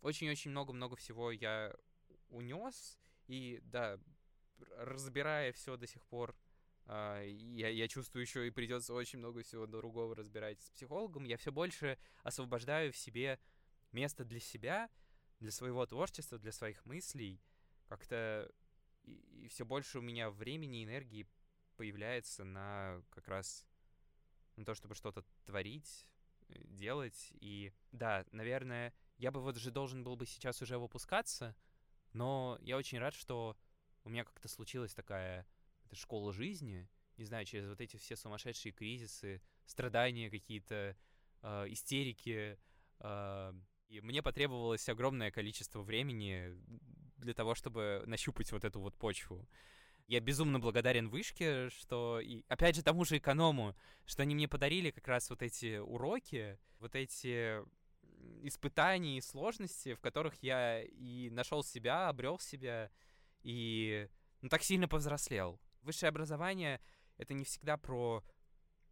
очень-очень 0.00 0.50
много-много 0.50 0.96
всего 0.96 1.30
я 1.30 1.74
унес, 2.28 2.98
и 3.26 3.60
да, 3.62 3.98
разбирая 4.76 5.52
все 5.52 5.76
до 5.76 5.86
сих 5.86 6.04
пор, 6.06 6.36
Uh, 6.88 7.28
я, 7.28 7.68
я 7.68 7.86
чувствую 7.86 8.22
еще 8.22 8.46
и 8.46 8.50
придется 8.50 8.94
очень 8.94 9.18
много 9.18 9.42
всего 9.42 9.66
другого 9.66 10.16
разбирать 10.16 10.58
с 10.62 10.70
психологом. 10.70 11.24
Я 11.24 11.36
все 11.36 11.52
больше 11.52 11.98
освобождаю 12.22 12.94
в 12.94 12.96
себе 12.96 13.38
место 13.92 14.24
для 14.24 14.40
себя, 14.40 14.88
для 15.38 15.50
своего 15.50 15.84
творчества, 15.84 16.38
для 16.38 16.50
своих 16.50 16.86
мыслей. 16.86 17.42
Как-то 17.88 18.50
и, 19.04 19.12
и 19.12 19.48
все 19.48 19.66
больше 19.66 19.98
у 19.98 20.00
меня 20.00 20.30
времени 20.30 20.80
и 20.80 20.84
энергии 20.84 21.28
появляется 21.76 22.44
на 22.44 23.02
как 23.10 23.28
раз 23.28 23.66
на 24.56 24.64
то, 24.64 24.74
чтобы 24.74 24.94
что-то 24.94 25.22
творить, 25.44 26.06
делать. 26.48 27.32
И 27.40 27.72
да, 27.92 28.24
наверное, 28.32 28.92
я 29.16 29.30
бы 29.30 29.40
вот 29.40 29.56
же 29.56 29.70
должен 29.70 30.04
был 30.04 30.16
бы 30.16 30.26
сейчас 30.26 30.62
уже 30.62 30.78
выпускаться, 30.78 31.56
но 32.12 32.58
я 32.62 32.76
очень 32.76 32.98
рад, 32.98 33.14
что 33.14 33.56
у 34.04 34.10
меня 34.10 34.24
как-то 34.24 34.48
случилась 34.48 34.94
такая 34.94 35.46
школа 35.92 36.32
жизни, 36.32 36.88
не 37.16 37.24
знаю, 37.24 37.44
через 37.44 37.68
вот 37.68 37.80
эти 37.80 37.96
все 37.96 38.16
сумасшедшие 38.16 38.72
кризисы, 38.72 39.42
страдания 39.66 40.30
какие-то, 40.30 40.96
э, 41.42 41.64
истерики. 41.68 42.58
Э, 43.00 43.52
и 43.88 44.00
мне 44.00 44.22
потребовалось 44.22 44.88
огромное 44.88 45.30
количество 45.30 45.82
времени 45.82 46.54
для 47.16 47.34
того, 47.34 47.54
чтобы 47.54 48.04
нащупать 48.06 48.52
вот 48.52 48.64
эту 48.64 48.80
вот 48.80 48.94
почву. 48.96 49.48
Я 50.08 50.20
безумно 50.20 50.58
благодарен 50.58 51.10
Вышке, 51.10 51.68
что... 51.68 52.18
И, 52.18 52.42
опять 52.48 52.74
же, 52.74 52.82
тому 52.82 53.04
же 53.04 53.18
эконому, 53.18 53.76
что 54.06 54.22
они 54.22 54.34
мне 54.34 54.48
подарили 54.48 54.90
как 54.90 55.06
раз 55.06 55.28
вот 55.28 55.42
эти 55.42 55.76
уроки, 55.76 56.58
вот 56.80 56.94
эти 56.94 57.62
испытания 58.42 59.18
и 59.18 59.20
сложности, 59.20 59.94
в 59.94 60.00
которых 60.00 60.42
я 60.42 60.82
и 60.82 61.28
нашел 61.28 61.62
себя, 61.62 62.08
обрел 62.08 62.38
себя, 62.38 62.90
и 63.42 64.08
ну, 64.40 64.48
так 64.48 64.62
сильно 64.62 64.88
повзрослел. 64.88 65.60
Высшее 65.82 66.08
образование— 66.08 66.80
это 67.18 67.34
не 67.34 67.44
всегда 67.44 67.76
про 67.76 68.24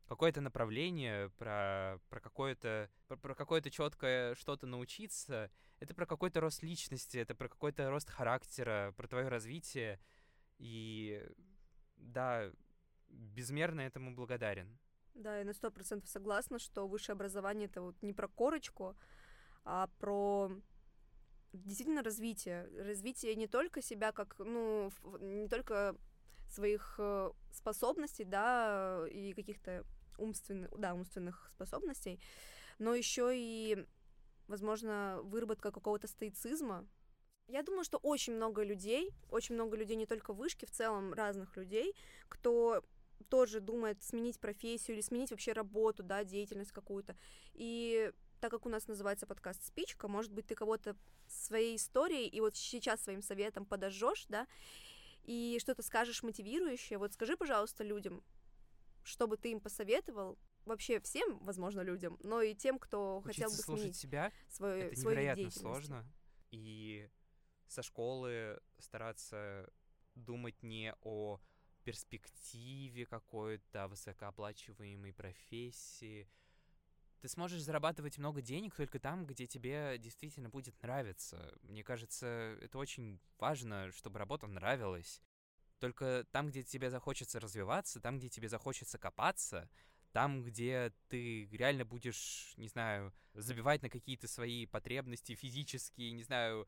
какое-то 0.07 0.43
направление, 0.43 1.31
про, 1.31 1.99
про 2.11 2.21
какое-то 2.21 2.91
про, 3.09 3.17
про 3.17 3.35
какое-то 3.35 3.71
четкое 3.71 4.35
что-то 4.35 4.67
научиться. 4.67 5.51
Это 5.81 5.95
про 5.95 6.05
какой-то 6.05 6.41
рост 6.41 6.63
личности, 6.63 7.17
это 7.17 7.35
про 7.35 7.49
какой-то 7.49 7.91
рост 7.91 8.11
характера, 8.11 8.93
про 8.99 9.09
твое 9.09 9.29
развитие. 9.29 9.99
И 10.59 11.23
да, 11.97 12.51
безмерно 13.09 13.81
этому 13.81 14.15
благодарен. 14.15 14.79
Да, 15.15 15.39
я 15.39 15.45
на 15.45 15.55
сто 15.55 15.71
процентов 15.71 16.11
согласна, 16.11 16.59
что 16.59 16.87
высшее 16.87 17.15
образование 17.15 17.69
это 17.69 17.81
вот 17.81 18.03
не 18.03 18.13
про 18.13 18.29
корочку, 18.29 18.97
а 19.65 19.89
про 19.99 20.51
действительно 21.53 22.03
развитие. 22.03 22.69
Развитие 22.85 23.35
не 23.35 23.47
только 23.47 23.83
себя 23.83 24.13
как, 24.13 24.37
ну, 24.39 24.93
не 25.21 25.49
только 25.49 25.97
своих 26.49 26.97
э, 26.99 27.31
способностей, 27.51 28.25
да, 28.25 29.05
и 29.11 29.33
каких-то 29.33 29.85
умственных, 30.19 30.71
да, 30.79 30.95
умственных 30.95 31.51
способностей, 31.55 32.21
но 32.79 32.95
еще 32.95 33.33
и, 33.35 33.87
возможно, 34.49 35.21
выработка 35.23 35.73
какого-то 35.73 36.09
стоицизма, 36.09 36.87
я 37.49 37.63
думаю, 37.63 37.85
что 37.85 37.99
очень 37.99 38.35
много 38.35 38.63
людей, 38.63 39.11
очень 39.31 39.55
много 39.55 39.77
людей 39.77 39.97
не 39.97 40.07
только 40.07 40.33
в 40.33 40.37
вышке, 40.37 40.67
в 40.67 40.71
целом 40.71 41.13
разных 41.13 41.57
людей, 41.57 41.95
кто 42.29 42.83
тоже 43.29 43.61
думает 43.61 44.03
сменить 44.03 44.39
профессию 44.39 44.97
или 44.97 45.03
сменить 45.03 45.31
вообще 45.31 45.53
работу, 45.53 46.03
да, 46.03 46.25
деятельность 46.25 46.73
какую-то. 46.73 47.17
И 47.55 48.13
так 48.41 48.51
как 48.51 48.67
у 48.67 48.69
нас 48.69 48.87
называется 48.87 49.27
подкаст 49.27 49.65
«Спичка», 49.65 50.09
может 50.09 50.33
быть, 50.33 50.47
ты 50.47 50.55
кого-то 50.55 50.97
своей 51.29 51.77
историей 51.77 52.29
и 52.29 52.41
вот 52.41 52.57
сейчас 52.57 53.03
своим 53.03 53.23
советом 53.23 53.65
подожжешь, 53.65 54.27
да, 54.29 54.47
и 55.25 55.59
что-то 55.61 55.83
скажешь 55.83 56.23
мотивирующее. 56.23 56.99
Вот 56.99 57.15
скажи, 57.15 57.37
пожалуйста, 57.37 57.83
людям, 57.83 58.23
что 59.03 59.27
бы 59.27 59.37
ты 59.37 59.51
им 59.53 59.61
посоветовал, 59.61 60.39
вообще 60.65 61.01
всем, 61.01 61.39
возможно, 61.39 61.81
людям, 61.81 62.19
но 62.23 62.43
и 62.43 62.55
тем, 62.55 62.79
кто 62.79 63.23
Учиться 63.25 63.45
хотел 63.45 63.51
бы 63.51 63.81
сменить 63.81 63.97
себя, 63.97 64.33
свой, 64.49 64.81
это 64.81 65.01
невероятно 65.01 65.51
сложно. 65.51 66.05
И 66.51 67.09
со 67.67 67.83
школы 67.83 68.61
стараться 68.79 69.71
думать 70.15 70.63
не 70.63 70.95
о 71.03 71.41
перспективе 71.85 73.07
какой-то, 73.07 73.87
высокооплачиваемой 73.89 75.13
профессии. 75.13 76.29
Ты 77.21 77.29
сможешь 77.29 77.63
зарабатывать 77.63 78.19
много 78.19 78.43
денег 78.43 78.75
только 78.75 78.99
там, 78.99 79.27
где 79.27 79.47
тебе 79.47 79.97
действительно 79.99 80.49
будет 80.49 80.81
нравиться. 80.83 81.57
Мне 81.63 81.83
кажется, 81.85 82.59
это 82.61 82.79
очень 82.79 83.21
важно, 83.39 83.91
чтобы 83.93 84.19
работа 84.19 84.47
нравилась. 84.47 85.23
Только 85.79 86.27
там, 86.33 86.49
где 86.49 86.63
тебе 86.63 86.91
захочется 86.91 87.39
развиваться, 87.39 88.01
там, 88.01 88.19
где 88.19 88.29
тебе 88.29 88.49
захочется 88.49 88.99
копаться, 88.99 89.69
там, 90.13 90.43
где 90.43 90.93
ты 91.09 91.47
реально 91.53 91.85
будешь, 91.85 92.55
не 92.57 92.69
знаю, 92.69 93.13
забивать 93.35 93.83
на 93.83 93.91
какие-то 93.91 94.29
свои 94.29 94.67
потребности 94.67 95.35
физические, 95.35 96.13
не 96.13 96.23
знаю, 96.23 96.67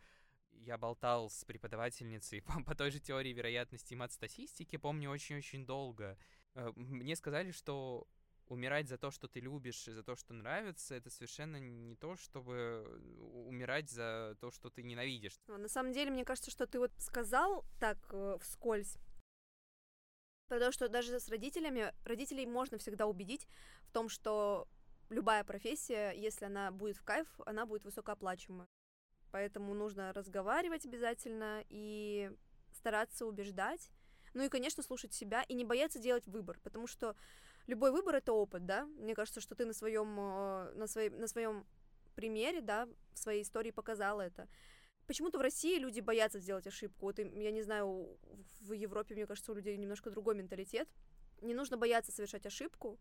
я 0.52 0.78
болтал 0.78 1.30
с 1.30 1.44
преподавательницей 1.44 2.42
по, 2.46 2.62
по 2.62 2.74
той 2.74 2.90
же 2.90 3.00
теории 3.00 3.32
вероятности 3.32 3.94
и 3.94 3.96
мат-статистики, 3.96 4.76
помню, 4.76 5.10
очень-очень 5.10 5.66
долго. 5.66 6.18
Э, 6.54 6.72
мне 6.76 7.16
сказали, 7.16 7.50
что 7.50 8.06
умирать 8.48 8.88
за 8.88 8.98
то, 8.98 9.10
что 9.10 9.28
ты 9.28 9.40
любишь, 9.40 9.86
и 9.88 9.92
за 9.92 10.02
то, 10.02 10.16
что 10.16 10.34
нравится, 10.34 10.94
это 10.94 11.10
совершенно 11.10 11.58
не 11.58 11.96
то, 11.96 12.16
чтобы 12.16 12.84
умирать 13.46 13.90
за 13.90 14.36
то, 14.40 14.50
что 14.50 14.70
ты 14.70 14.82
ненавидишь. 14.82 15.38
На 15.46 15.68
самом 15.68 15.92
деле, 15.92 16.10
мне 16.10 16.24
кажется, 16.24 16.50
что 16.50 16.66
ты 16.66 16.78
вот 16.78 16.92
сказал 16.98 17.64
так 17.78 17.98
э, 18.10 18.38
вскользь, 18.40 18.96
потому 20.48 20.72
что 20.72 20.88
даже 20.88 21.20
с 21.20 21.28
родителями, 21.28 21.92
родителей 22.04 22.46
можно 22.46 22.78
всегда 22.78 23.06
убедить 23.06 23.46
в 23.82 23.92
том, 23.92 24.08
что 24.08 24.66
любая 25.10 25.44
профессия, 25.44 26.12
если 26.12 26.46
она 26.46 26.70
будет 26.70 26.96
в 26.96 27.02
кайф, 27.02 27.28
она 27.46 27.66
будет 27.66 27.84
высокооплачиваемая. 27.84 28.68
Поэтому 29.30 29.74
нужно 29.74 30.12
разговаривать 30.12 30.86
обязательно 30.86 31.64
и 31.68 32.30
стараться 32.72 33.26
убеждать. 33.26 33.90
Ну 34.34 34.44
и, 34.44 34.48
конечно, 34.48 34.82
слушать 34.82 35.12
себя 35.12 35.42
и 35.48 35.54
не 35.54 35.64
бояться 35.64 35.98
делать 35.98 36.26
выбор, 36.26 36.58
потому 36.62 36.86
что 36.86 37.16
любой 37.66 37.92
выбор 37.92 38.16
это 38.16 38.32
опыт, 38.32 38.66
да. 38.66 38.84
Мне 38.84 39.14
кажется, 39.14 39.40
что 39.40 39.54
ты 39.54 39.64
на 39.64 39.72
своем 39.72 40.18
э, 40.18 40.72
на 40.74 40.86
своей 40.86 41.10
на 41.10 41.26
своем 41.26 41.66
примере, 42.14 42.60
да, 42.60 42.88
в 43.12 43.18
своей 43.18 43.42
истории 43.42 43.70
показала 43.70 44.22
это. 44.22 44.48
Почему-то 45.06 45.38
в 45.38 45.40
России 45.40 45.78
люди 45.78 46.00
боятся 46.00 46.38
сделать 46.38 46.66
ошибку. 46.66 47.06
Вот 47.06 47.18
я 47.18 47.50
не 47.50 47.62
знаю, 47.62 48.18
в 48.60 48.72
Европе, 48.72 49.14
мне 49.14 49.26
кажется, 49.26 49.52
у 49.52 49.54
людей 49.54 49.76
немножко 49.76 50.10
другой 50.10 50.34
менталитет. 50.34 50.88
Не 51.40 51.54
нужно 51.54 51.76
бояться 51.76 52.12
совершать 52.12 52.44
ошибку. 52.44 52.98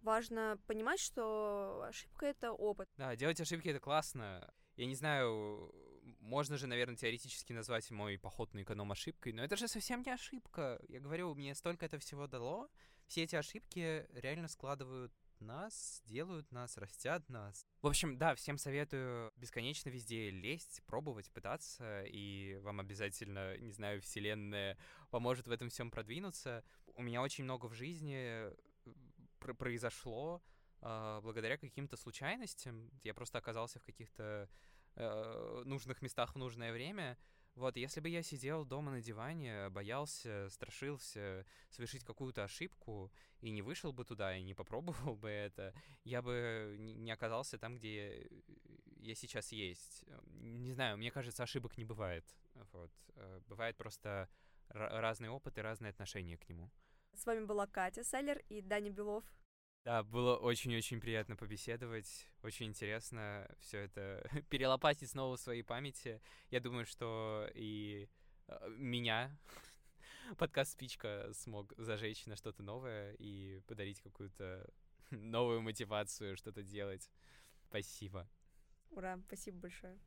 Важно 0.00 0.58
понимать, 0.66 1.00
что 1.00 1.84
ошибка 1.88 2.26
это 2.26 2.52
опыт. 2.52 2.88
Да, 2.96 3.14
делать 3.16 3.40
ошибки 3.40 3.68
это 3.68 3.80
классно 3.80 4.50
я 4.76 4.86
не 4.86 4.94
знаю, 4.94 5.72
можно 6.20 6.56
же, 6.56 6.66
наверное, 6.66 6.96
теоретически 6.96 7.52
назвать 7.52 7.90
мой 7.90 8.18
поход 8.18 8.54
на 8.54 8.62
эконом 8.62 8.92
ошибкой, 8.92 9.32
но 9.32 9.42
это 9.42 9.56
же 9.56 9.68
совсем 9.68 10.02
не 10.02 10.12
ошибка. 10.12 10.80
Я 10.88 11.00
говорю, 11.00 11.34
мне 11.34 11.54
столько 11.54 11.86
это 11.86 11.98
всего 11.98 12.26
дало. 12.26 12.68
Все 13.06 13.22
эти 13.22 13.36
ошибки 13.36 14.06
реально 14.12 14.48
складывают 14.48 15.12
нас, 15.40 16.02
делают 16.06 16.50
нас, 16.50 16.76
растят 16.76 17.28
нас. 17.28 17.64
В 17.82 17.86
общем, 17.86 18.18
да, 18.18 18.34
всем 18.34 18.58
советую 18.58 19.32
бесконечно 19.36 19.88
везде 19.88 20.30
лезть, 20.30 20.82
пробовать, 20.86 21.30
пытаться, 21.30 22.02
и 22.04 22.56
вам 22.62 22.80
обязательно, 22.80 23.56
не 23.58 23.70
знаю, 23.70 24.00
вселенная 24.00 24.78
поможет 25.10 25.46
в 25.46 25.52
этом 25.52 25.68
всем 25.68 25.90
продвинуться. 25.90 26.64
У 26.94 27.02
меня 27.02 27.22
очень 27.22 27.44
много 27.44 27.66
в 27.66 27.74
жизни 27.74 28.16
э, 28.16 28.54
пр 29.38 29.54
произошло, 29.54 30.42
благодаря 30.80 31.56
каким-то 31.56 31.96
случайностям. 31.96 32.90
Я 33.02 33.14
просто 33.14 33.38
оказался 33.38 33.78
в 33.78 33.84
каких-то 33.84 34.48
э, 34.96 35.62
нужных 35.64 36.02
местах 36.02 36.34
в 36.34 36.38
нужное 36.38 36.72
время. 36.72 37.16
Вот, 37.54 37.78
если 37.78 38.00
бы 38.00 38.10
я 38.10 38.22
сидел 38.22 38.66
дома 38.66 38.90
на 38.90 39.00
диване, 39.00 39.70
боялся, 39.70 40.48
страшился 40.50 41.46
совершить 41.70 42.04
какую-то 42.04 42.44
ошибку 42.44 43.10
и 43.40 43.50
не 43.50 43.62
вышел 43.62 43.94
бы 43.94 44.04
туда 44.04 44.36
и 44.36 44.42
не 44.42 44.52
попробовал 44.52 45.16
бы 45.16 45.30
это, 45.30 45.72
я 46.04 46.20
бы 46.20 46.76
не 46.78 47.10
оказался 47.10 47.56
там, 47.58 47.78
где 47.78 48.28
я 48.98 49.14
сейчас 49.14 49.52
есть. 49.52 50.04
Не 50.34 50.72
знаю, 50.72 50.98
мне 50.98 51.10
кажется, 51.10 51.42
ошибок 51.44 51.78
не 51.78 51.84
бывает. 51.86 52.26
Вот. 52.72 52.92
Э, 53.14 53.40
бывает 53.46 53.76
просто 53.78 54.28
разный 54.68 55.30
опыт 55.30 55.56
и 55.56 55.62
разные 55.62 55.90
отношения 55.90 56.36
к 56.36 56.46
нему. 56.48 56.70
С 57.14 57.24
вами 57.24 57.46
была 57.46 57.66
Катя 57.66 58.04
Салер 58.04 58.42
и 58.50 58.60
Даня 58.60 58.90
Белов. 58.90 59.24
Да, 59.86 60.02
было 60.02 60.34
очень-очень 60.34 61.00
приятно 61.00 61.36
побеседовать. 61.36 62.26
Очень 62.42 62.66
интересно 62.66 63.48
все 63.60 63.82
это 63.82 64.28
перелопатить 64.50 65.10
снова 65.10 65.36
в 65.36 65.40
своей 65.40 65.62
памяти. 65.62 66.20
Я 66.50 66.58
думаю, 66.58 66.86
что 66.86 67.48
и 67.54 68.08
э, 68.48 68.68
меня 68.70 69.30
подкаст 70.38 70.72
«Спичка» 70.72 71.30
смог 71.34 71.72
зажечь 71.76 72.26
на 72.26 72.34
что-то 72.34 72.64
новое 72.64 73.12
и 73.20 73.60
подарить 73.68 74.00
какую-то 74.00 74.68
новую 75.10 75.62
мотивацию 75.62 76.36
что-то 76.36 76.64
делать. 76.64 77.08
Спасибо. 77.68 78.28
Ура, 78.90 79.20
спасибо 79.28 79.58
большое. 79.58 80.00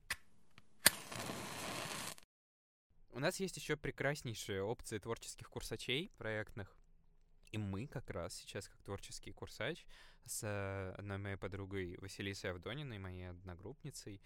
У 3.12 3.20
нас 3.20 3.39
есть 3.39 3.56
еще 3.56 3.78
прекраснейшие 3.78 4.62
опции 4.62 4.98
творческих 4.98 5.50
курсачей 5.50 6.12
проектных. 6.18 6.79
И 7.52 7.58
мы 7.58 7.88
как 7.88 8.10
раз 8.10 8.36
сейчас, 8.36 8.68
как 8.68 8.82
творческий 8.84 9.32
курсач, 9.32 9.86
с 10.26 10.94
одной 10.98 11.18
моей 11.18 11.38
подругой 11.38 11.98
Василисой 11.98 12.52
Авдониной, 12.52 13.00
моей 13.00 13.30
одногруппницей, 13.30 14.22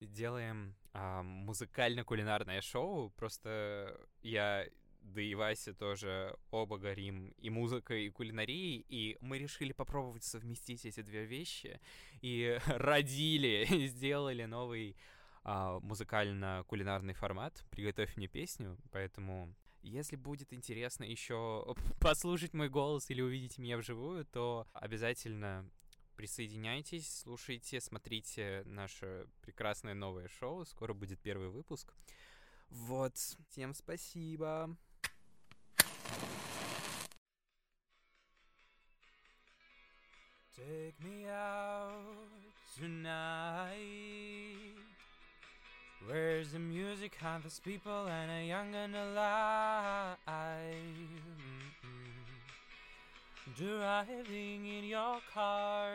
делаем 0.00 0.74
а, 0.92 1.22
музыкально-кулинарное 1.22 2.60
шоу. 2.60 3.10
Просто 3.10 3.98
я 4.22 4.66
да 5.04 5.20
и 5.20 5.34
Вася 5.34 5.74
тоже 5.74 6.36
оба 6.50 6.78
горим 6.78 7.34
и 7.38 7.50
музыкой, 7.50 8.06
и 8.06 8.10
кулинарией, 8.10 8.84
и 8.88 9.16
мы 9.20 9.38
решили 9.38 9.72
попробовать 9.72 10.24
совместить 10.24 10.86
эти 10.86 11.02
две 11.02 11.26
вещи, 11.26 11.80
и 12.22 12.58
родили, 12.66 13.66
сделали 13.88 14.44
новый 14.44 14.96
а, 15.42 15.78
музыкально-кулинарный 15.80 17.14
формат 17.14 17.64
«Приготовь 17.70 18.16
мне 18.16 18.28
песню», 18.28 18.78
поэтому 18.90 19.54
если 19.88 20.16
будет 20.16 20.52
интересно 20.52 21.04
еще 21.04 21.74
послушать 22.00 22.54
мой 22.54 22.68
голос 22.68 23.10
или 23.10 23.20
увидеть 23.20 23.58
меня 23.58 23.78
вживую, 23.78 24.24
то 24.24 24.66
обязательно 24.72 25.68
присоединяйтесь, 26.16 27.22
слушайте, 27.22 27.80
смотрите 27.80 28.62
наше 28.66 29.26
прекрасное 29.40 29.94
новое 29.94 30.28
шоу. 30.28 30.64
Скоро 30.64 30.94
будет 30.94 31.20
первый 31.20 31.48
выпуск. 31.48 31.92
Вот. 32.70 33.16
Всем 33.48 33.74
спасибо. 33.74 34.76
Take 40.56 40.94
me 41.00 41.26
out 41.26 42.54
tonight. 42.78 44.83
Where's 46.06 46.52
the 46.52 46.58
music, 46.58 47.16
harvest 47.20 47.64
people, 47.64 48.06
and 48.06 48.30
a 48.30 48.46
young 48.46 48.74
and 48.74 48.94
alive? 48.94 50.18
Driving 53.56 54.66
in 54.66 54.84
your 54.84 55.20
car, 55.32 55.92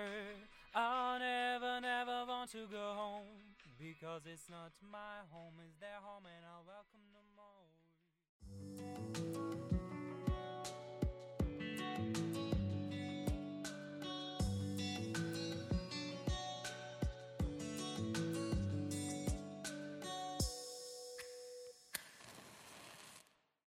I'll 0.73 1.19
never, 1.19 1.81
never 1.81 2.25
want 2.27 2.51
to 2.51 2.65
go 2.71 2.93
home 2.95 3.27
because 3.79 4.21
it's 4.25 4.49
not 4.49 4.71
my 4.91 5.21
home, 5.29 5.53
it's 5.63 5.75
their 5.79 5.99
home, 6.01 6.25
and 6.25 6.43
I'll 6.43 6.65
welcome 6.65 7.05
them 7.13 7.37
all. 7.37 7.69